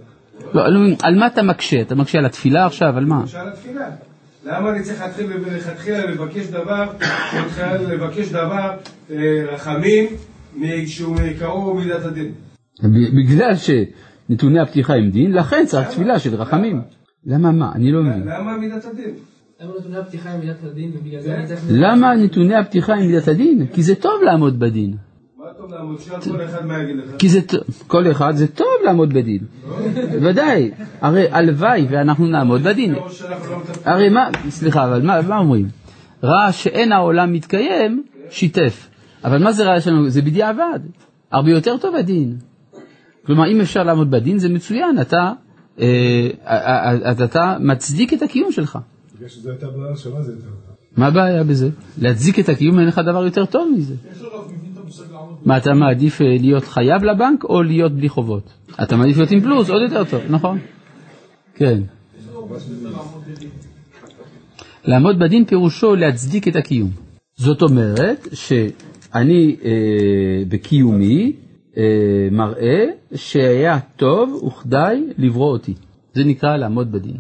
[0.54, 0.62] לא,
[1.04, 1.82] על מה אתה מקשה?
[1.82, 2.98] אתה מקשה על התפילה עכשיו?
[2.98, 3.28] על מה?
[3.28, 3.86] שאל התפילה.
[4.46, 6.92] למה אני צריך להתחיל מלכתחילה לבקש דבר,
[7.90, 8.72] לבקש דבר,
[9.12, 10.06] אה, רחמים,
[10.86, 12.32] שהוא מעיקרו מידת הדין?
[12.84, 16.82] בגלל שנתוני הפתיחה הם דין, לכן צריך תפילה של רחמים.
[17.26, 17.72] למה מה?
[17.76, 18.28] אני לא מבין.
[18.28, 19.14] למה מידת הדין?
[19.62, 20.92] למה נתוני הפתיחה עם מידת הדין.
[21.70, 23.68] למה נתוני הפתיחה הם מידת הדין?
[23.74, 24.96] כי זה טוב לעמוד בדין.
[27.20, 27.54] כי זה, ט-
[27.88, 29.40] כל אחד, זה טוב לעמוד בדין.
[30.22, 30.72] ודאי.
[31.02, 32.92] הרי הלוואי ואנחנו נעמוד בדין.
[32.94, 33.08] לא.
[33.86, 35.68] הרי מה, סליחה, אבל מה, אומרים?
[36.24, 38.88] רע שאין העולם מתקיים, שיתף.
[39.24, 40.10] אבל מה זה רע שלנו?
[40.10, 40.80] זה בדיעבד.
[41.32, 42.38] הרבה יותר טוב הדין.
[43.26, 45.02] כלומר, אם אפשר לעמוד בדין, זה מצוין.
[45.02, 45.32] אתה,
[45.80, 45.86] אה,
[46.48, 48.80] אה, אה, אתה מצדיק את הקיום שלך.
[49.18, 50.76] בגלל שזו הייתה ברירה ראשונה זה יותר טוב.
[50.98, 51.70] מה הבעיה בזה?
[51.98, 53.94] להצדיק את הקיום אין לך דבר יותר טוב מזה.
[55.46, 58.54] מה, אתה מעדיף אה, להיות חייב לבנק או להיות בלי חובות?
[58.84, 60.60] אתה מעדיף להיות עם פלוס, עוד יותר טוב, נכון?
[61.56, 61.82] כן.
[64.86, 66.90] לעמוד בדין פירושו להצדיק את הקיום.
[67.36, 71.34] זאת אומרת שאני אה, בקיומי
[71.78, 71.84] אה,
[72.32, 72.86] מראה
[73.16, 75.74] שהיה טוב וכדאי לברוא אותי.
[76.14, 77.18] זה נקרא לעמוד בדין.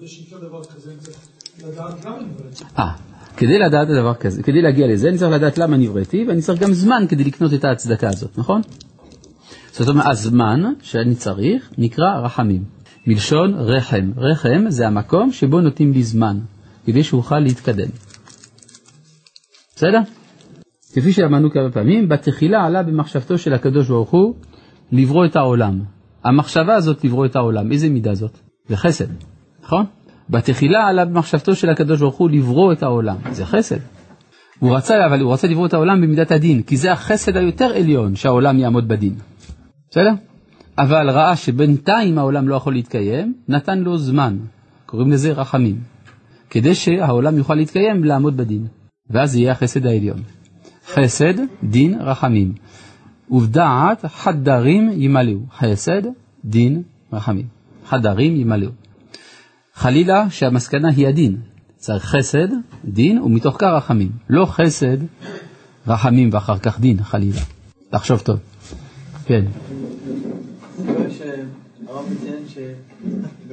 [0.00, 0.92] יש אי אפשר דבר כזה,
[1.68, 2.62] לדעת למה נבראת.
[2.78, 3.11] אה,
[3.42, 6.72] כדי לדעת דבר כזה, כדי להגיע לזה, אני צריך לדעת למה נבראתי, ואני צריך גם
[6.72, 8.60] זמן כדי לקנות את ההצדקה הזאת, נכון?
[9.72, 12.64] זאת אומרת, הזמן שאני צריך נקרא רחמים,
[13.06, 14.10] מלשון רחם.
[14.16, 16.38] רחם זה המקום שבו נותנים לי זמן,
[16.86, 17.88] כדי שאוכל להתקדם.
[19.76, 20.00] בסדר?
[20.92, 24.34] כפי שאמרנו כמה פעמים, בתחילה עלה במחשבתו של הקדוש ברוך הוא
[24.92, 25.80] לברוא את העולם.
[26.24, 28.38] המחשבה הזאת לברוא את העולם, איזה מידה זאת?
[28.68, 29.06] זה חסד,
[29.64, 29.84] נכון?
[30.32, 33.76] בתחילה עלה במחשבתו של הקדוש ברוך הוא לברוא את העולם, זה חסד.
[34.58, 38.16] הוא רצה, אבל הוא רצה לברוא את העולם במידת הדין, כי זה החסד היותר עליון
[38.16, 39.14] שהעולם יעמוד בדין.
[39.90, 40.10] בסדר?
[40.78, 44.36] אבל ראה שבינתיים העולם לא יכול להתקיים, נתן לו זמן,
[44.86, 45.76] קוראים לזה רחמים,
[46.50, 48.66] כדי שהעולם יוכל להתקיים ולעמוד בדין,
[49.10, 50.22] ואז יהיה החסד העליון.
[50.86, 52.52] חסד, דין, רחמים.
[53.30, 55.38] ובדעת חדרים ימלאו.
[55.58, 56.02] חסד,
[56.44, 57.46] דין, רחמים.
[57.86, 58.70] חדרים ימלאו.
[59.74, 61.36] חלילה שהמסקנה היא הדין.
[61.76, 62.48] צריך חסד,
[62.84, 64.10] דין, ומתוך כך רחמים.
[64.30, 64.96] לא חסד,
[65.86, 67.40] רחמים ואחר כך דין, חלילה.
[67.90, 68.38] תחשוב טוב.
[69.24, 69.44] כן.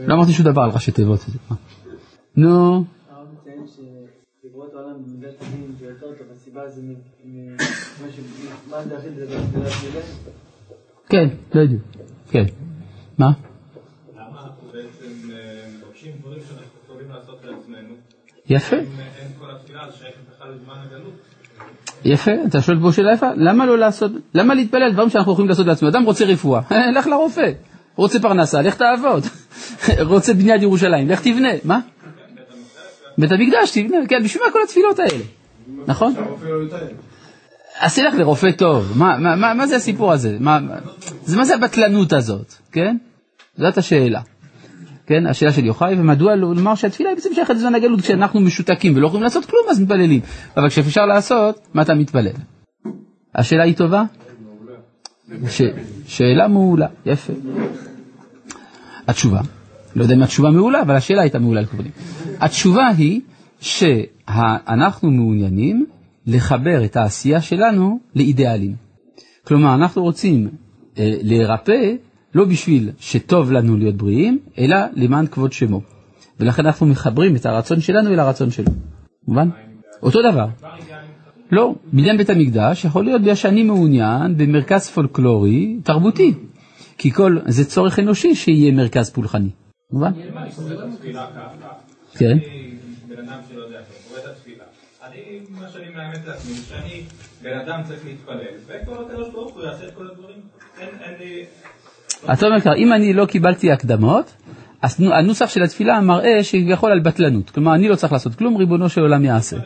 [0.07, 1.25] לא אמרתי שום דבר על ראשי תיבות.
[2.35, 3.65] נו, הרב מציין
[4.41, 4.93] שדיברו את העולם
[20.85, 21.13] הגלות.
[22.05, 25.49] יפה, אתה שואל פה שאלה יפה, למה לא לעשות, למה להתפלל על דברים שאנחנו יכולים
[25.49, 25.91] לעשות לעצמנו?
[25.91, 26.61] אדם רוצה רפואה,
[26.95, 27.51] לך לרופא,
[27.95, 29.23] רוצה פרנסה, לך תעבוד,
[30.13, 31.79] רוצה בניית ירושלים, לך תבנה, מה?
[33.17, 35.23] בית המקדש תבנה, כן, בשביל מה כל התפילות האלה,
[35.87, 36.13] נכון?
[37.79, 40.37] אז תלך לרופא טוב, מה, מה, מה, מה זה הסיפור הזה?
[40.39, 40.75] מה, מה-
[41.23, 42.97] זה מה זה הבטלנות הזאת, כן?
[43.57, 44.21] זאת השאלה.
[45.09, 48.95] כן, השאלה של יוחאי, ומדוע לא- לומר שהתפילה היא בעצם שייכת לזמן הגלות, כשאנחנו משותקים
[48.95, 50.21] ולא יכולים לעשות כלום אז מתפללים,
[50.57, 52.31] אבל כשאפשר לעשות, מה אתה מתפלל?
[53.35, 54.03] השאלה היא טובה?
[55.49, 55.61] ש...
[56.07, 57.33] שאלה מעולה, יפה.
[59.07, 59.41] התשובה,
[59.95, 61.91] לא יודע אם התשובה מעולה, אבל השאלה הייתה מעולה לכבודים.
[62.39, 63.21] התשובה היא
[63.59, 65.85] שאנחנו מעוניינים
[66.27, 68.75] לחבר את העשייה שלנו לאידיאלים.
[69.47, 70.49] כלומר, אנחנו רוצים
[70.97, 71.93] אה, להירפא
[72.33, 75.81] לא בשביל שטוב לנו להיות בריאים, אלא למען כבוד שמו.
[76.39, 78.71] ולכן אנחנו מחברים את הרצון שלנו אל הרצון שלו.
[79.27, 79.49] מובן?
[80.03, 80.45] אותו דבר.
[81.51, 86.33] לא, בניין בית המקדש יכול להיות בגלל שאני מעוניין במרכז פולקלורי תרבותי.
[86.97, 89.49] כי כל, זה צורך אנושי שיהיה מרכז פולחני.
[89.91, 90.11] מובן?
[92.17, 92.37] כן.
[95.03, 97.03] אני, מה שאני מאמץ לעצמי, שאני
[97.41, 100.37] בן אדם צריך להתפלל, וכל הקדוש ברוך הוא יעשה את כל הדברים.
[100.79, 101.45] אין, אין לי...
[102.33, 104.33] אתה אומר ככה, אם אני לא קיבלתי הקדמות,
[104.81, 107.49] אז נו- הנוסח של התפילה מראה שכביכול על בטלנות.
[107.49, 109.57] כלומר, אני לא צריך לעשות כלום, ריבונו של עולם יעשה.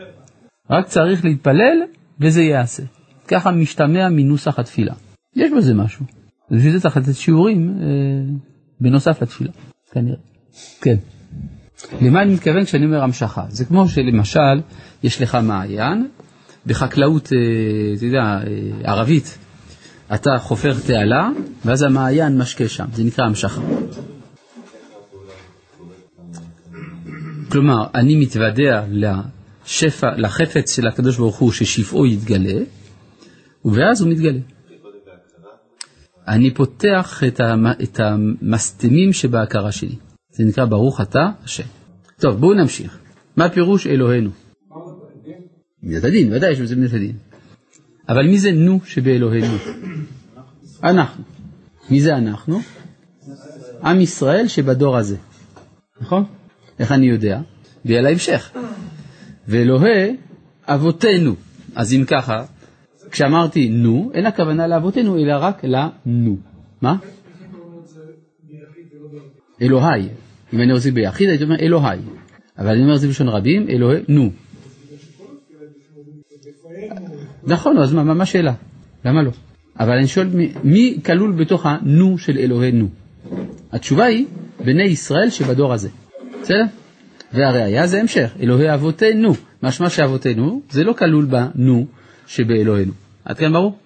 [0.70, 1.82] רק צריך להתפלל
[2.20, 2.84] וזה ייעשה.
[3.28, 4.94] ככה משתמע מנוסח התפילה.
[5.36, 6.06] יש בזה משהו.
[6.52, 7.86] בשביל זה צריך לתת שיעורים אה,
[8.82, 9.52] בנוסף לתפילה,
[9.91, 10.18] כנראה.
[10.82, 10.96] כן.
[12.02, 13.44] למה אני מתכוון כשאני אומר המשכה?
[13.50, 14.62] זה כמו שלמשל,
[15.04, 16.08] יש לך מעיין,
[16.66, 17.38] בחקלאות, אה,
[17.98, 19.38] אתה יודע, אה, ערבית,
[20.16, 21.30] אתה חופר תעלה,
[21.66, 23.61] ואז המעיין משקה שם, זה נקרא המשכה.
[27.51, 32.64] כלומר, אני מתוודע לשפע, לחפץ של הקדוש ברוך הוא ששפעו יתגלה,
[33.66, 34.39] ואז הוא מתגלה.
[36.28, 39.95] אני פותח את, המ, את המסתמים שבהכרה שלי.
[40.32, 41.64] זה נקרא ברוך אתה השם.
[42.20, 42.97] טוב, בואו נמשיך.
[43.38, 44.30] מה פירוש אלוהינו?
[45.84, 47.16] מידת הדין, ודאי שזה מידת הדין.
[48.14, 49.57] אבל מי זה נו שבאלוהינו?
[50.84, 51.24] אנחנו.
[51.89, 52.59] מי זה אנחנו?
[53.84, 55.18] עם ישראל שבדור הזה.
[56.01, 56.24] נכון?
[56.80, 57.39] איך אני יודע?
[57.86, 58.51] ויהיה להמשך.
[59.47, 60.16] ואלוהי
[60.66, 61.36] אבותינו.
[61.76, 62.45] אז אם ככה,
[63.11, 66.38] כשאמרתי נו, אין הכוונה לאבותינו, אלא רק לנו.
[66.82, 66.95] מה?
[69.61, 70.09] אלוהי.
[70.53, 71.97] אם אני רוצה ביחיד, הייתי אומר אלוהי.
[72.57, 74.32] אבל אני אומר את זה בלשון רבים, אלוהי, נו.
[77.48, 78.54] נכון, אז מה, מה השאלה?
[79.06, 79.32] למה לא?
[79.80, 80.30] אבל אני שואל,
[80.64, 82.88] מי, כלול בתוך הנו של אלוהינו?
[83.72, 84.26] התשובה היא,
[84.66, 85.89] בני ישראל שבדור הזה.
[86.41, 86.64] בסדר?
[87.34, 89.34] והראיה זה המשך, אלוהי אבותינו.
[89.64, 91.86] משמע שאבותינו זה לא כלול בנו
[92.28, 92.91] שבאלוהינו.
[93.26, 93.78] עד כאן ברור?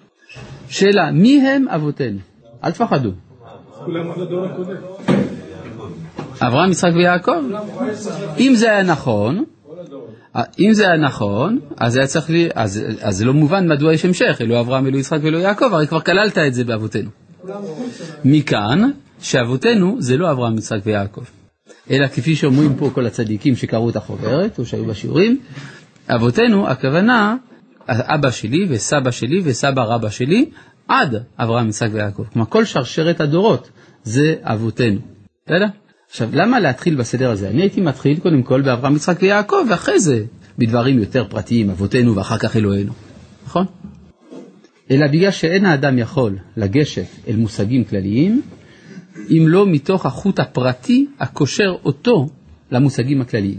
[0.69, 2.19] שאלה, מי הם אבותינו?
[2.63, 3.11] אל תפחדו.
[6.41, 7.41] אברהם, יצחק ויעקב?
[8.39, 9.43] אם זה היה נכון,
[10.59, 14.05] אם זה היה נכון, אז היה צריך, לי, אז, אז זה לא מובן מדוע יש
[14.05, 17.09] המשך, אלוהי אברהם, אלוהי יצחק ואלוהי יעקב, הרי כבר כללת את זה באבותינו.
[18.25, 18.89] מכאן
[19.21, 21.23] שאבותינו זה לא אברהם, יצחק ויעקב,
[21.91, 25.39] אלא כפי שאומרים פה כל הצדיקים שקראו את החוברת או שהיו בשיעורים,
[26.07, 27.35] אבותינו, הכוונה,
[27.87, 30.49] אבא שלי וסבא שלי וסבא רבא שלי,
[30.87, 32.23] עד אברהם, יצחק ויעקב.
[32.33, 33.69] כלומר, כל שרשרת הדורות
[34.03, 34.99] זה אבותינו.
[35.45, 35.65] בסדר?
[36.09, 37.49] עכשיו, למה להתחיל בסדר הזה?
[37.49, 40.23] אני הייתי מתחיל קודם כל באברהם, יצחק ויעקב, ואחרי זה
[40.57, 42.93] בדברים יותר פרטיים, אבותינו ואחר כך אלוהינו.
[43.45, 43.65] נכון?
[44.91, 48.41] אלא בגלל שאין האדם יכול לגשת אל מושגים כלליים,
[49.29, 52.29] אם לא מתוך החוט הפרטי הקושר אותו
[52.71, 53.57] למושגים הכלליים.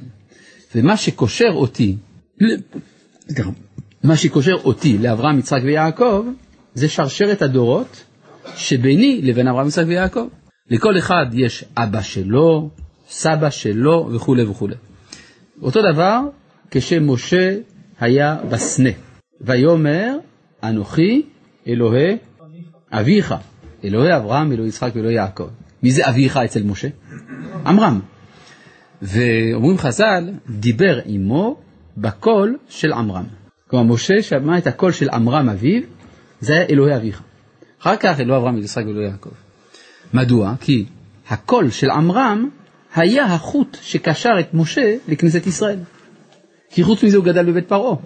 [0.74, 1.96] ומה שקושר אותי,
[4.05, 6.26] מה שקושר אותי לאברהם, יצחק ויעקב,
[6.74, 8.05] זה שרשרת הדורות
[8.57, 10.28] שביני לבין אברהם, יצחק ויעקב.
[10.70, 12.70] לכל אחד יש אבא שלו,
[13.08, 14.74] סבא שלו וכולי וכולי.
[15.62, 16.20] אותו דבר
[16.70, 17.56] כשמשה
[18.00, 18.90] היה בסנה,
[19.40, 20.18] ויאמר
[20.62, 21.22] אנוכי
[21.68, 22.16] אלוהי
[22.92, 23.34] אביך,
[23.84, 25.48] אלוהי אברהם, אלוהי יצחק ואלוהי יעקב.
[25.82, 26.88] מי זה אביך אצל משה?
[27.66, 28.00] עמרם.
[29.02, 31.56] ואומרים חז"ל, דיבר עמו
[31.96, 33.24] בקול של עמרם.
[33.66, 35.82] כלומר, משה שמע את הקול של עמרם אביו,
[36.40, 37.22] זה היה אלוהי אביך.
[37.80, 39.30] אחר כך אלוהי אברהם, אלוהי יצחק ואלוהי יעקב.
[40.14, 40.54] מדוע?
[40.61, 40.84] כי
[41.28, 42.48] הקול של עמרם
[42.94, 45.78] היה החוט שקשר את משה לכנסת ישראל.
[46.70, 47.96] כי חוץ מזה הוא גדל בבית פרעה,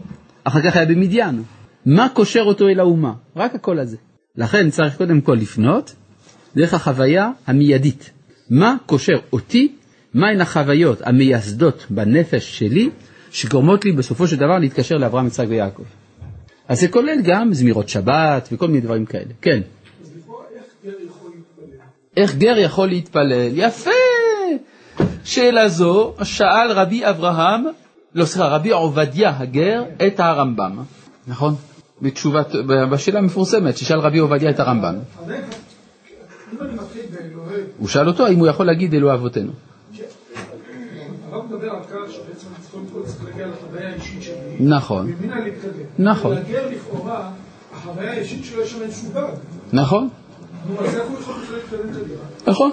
[0.45, 1.43] אחר כך היה במדיין.
[1.87, 3.13] מה קושר אותו אל האומה?
[3.37, 3.97] רק הקול הזה.
[4.37, 5.95] לכן צריך קודם כל לפנות
[6.57, 8.11] דרך החוויה המיידית.
[8.51, 9.73] מה קושר אותי?
[10.15, 12.91] מהן החוויות המייסדות בנפש שלי
[13.31, 15.83] שגורמות לי בסופו של דבר להתקשר לאברהם, יצחק ויעקב.
[16.69, 19.33] אז זה כולל גם זמירות שבת וכל מיני דברים כאלה.
[19.41, 19.61] כן.
[20.85, 20.95] איך
[22.19, 23.51] גר יכול להתפלל?
[23.53, 23.91] יפה!
[25.25, 27.65] שאלה זו שאל רבי אברהם,
[28.15, 30.79] לא סליחה, רבי עובדיה הגר את הרמב"ם,
[31.27, 31.55] נכון?
[32.03, 32.55] בתשובת,
[32.91, 34.95] בשאלה המפורסמת ששאל רבי עובדיה את הרמב"ם.
[37.79, 39.53] הוא שאל אותו האם הוא יכול להגיד אלוהי אבותינו.
[44.61, 45.13] נכון.
[45.99, 46.37] נכון.
[49.73, 50.09] נכון,
[52.47, 52.71] נכון.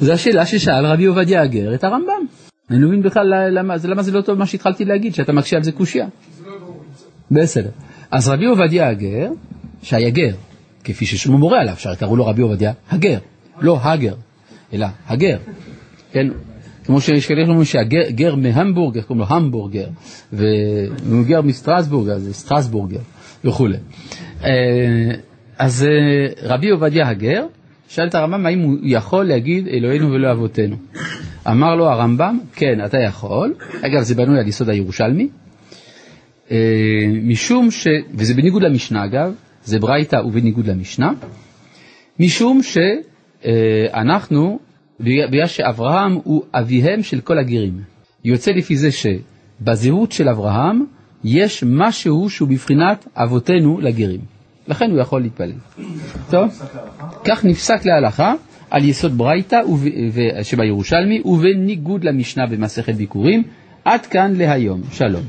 [0.00, 2.26] זו השאלה ששאל רבי עובדיה הגר את הרמב"ם.
[2.70, 5.62] אני לא מבין בכלל למה, למה זה לא טוב מה שהתחלתי להגיד, שאתה מקשה על
[5.62, 6.06] זה קושייה.
[7.30, 7.70] בסדר.
[8.10, 9.30] אז רבי עובדיה הגר,
[9.82, 10.34] שהיה גר,
[10.84, 13.18] כפי ששמו מורה עליו, שקראו לו רבי עובדיה הגר,
[13.60, 14.14] לא הגר,
[14.72, 15.36] אלא הגר.
[16.12, 16.28] כן,
[16.84, 19.86] כמו שיש כאלה שאומרים שהגר גר מהמבורג, איך קוראים לו המבורגר,
[20.32, 23.00] והוא גר מסטרסבורג, אז סטרסבורגר
[23.44, 23.76] וכולי.
[25.62, 27.46] אה, אז אה, רבי עובדיה הגר,
[27.88, 30.76] שאל את הרמב"ם האם הוא יכול להגיד אלוהינו ולא אבותינו.
[31.50, 33.54] אמר לו הרמב"ם, כן, אתה יכול.
[33.86, 35.28] אגב, זה בנוי על יסוד הירושלמי.
[36.50, 36.56] אה,
[37.22, 37.86] משום ש...
[38.14, 39.34] וזה בניגוד למשנה אגב,
[39.64, 41.12] זה ברייתא ובניגוד למשנה.
[42.20, 44.58] משום שאנחנו,
[45.00, 47.80] בגלל שאברהם הוא אביהם של כל הגרים.
[48.24, 50.84] יוצא לפי זה שבזהות של אברהם
[51.24, 54.41] יש משהו שהוא בבחינת אבותינו לגרים.
[54.68, 55.52] לכן הוא יכול להתפלל.
[56.30, 56.62] טוב,
[57.24, 58.34] כך נפסק להלכה
[58.70, 59.60] על יסוד ברייתא
[60.42, 63.42] שבירושלמי ובניגוד למשנה במסכת ביקורים.
[63.84, 64.80] עד כאן להיום.
[64.92, 65.22] שלום.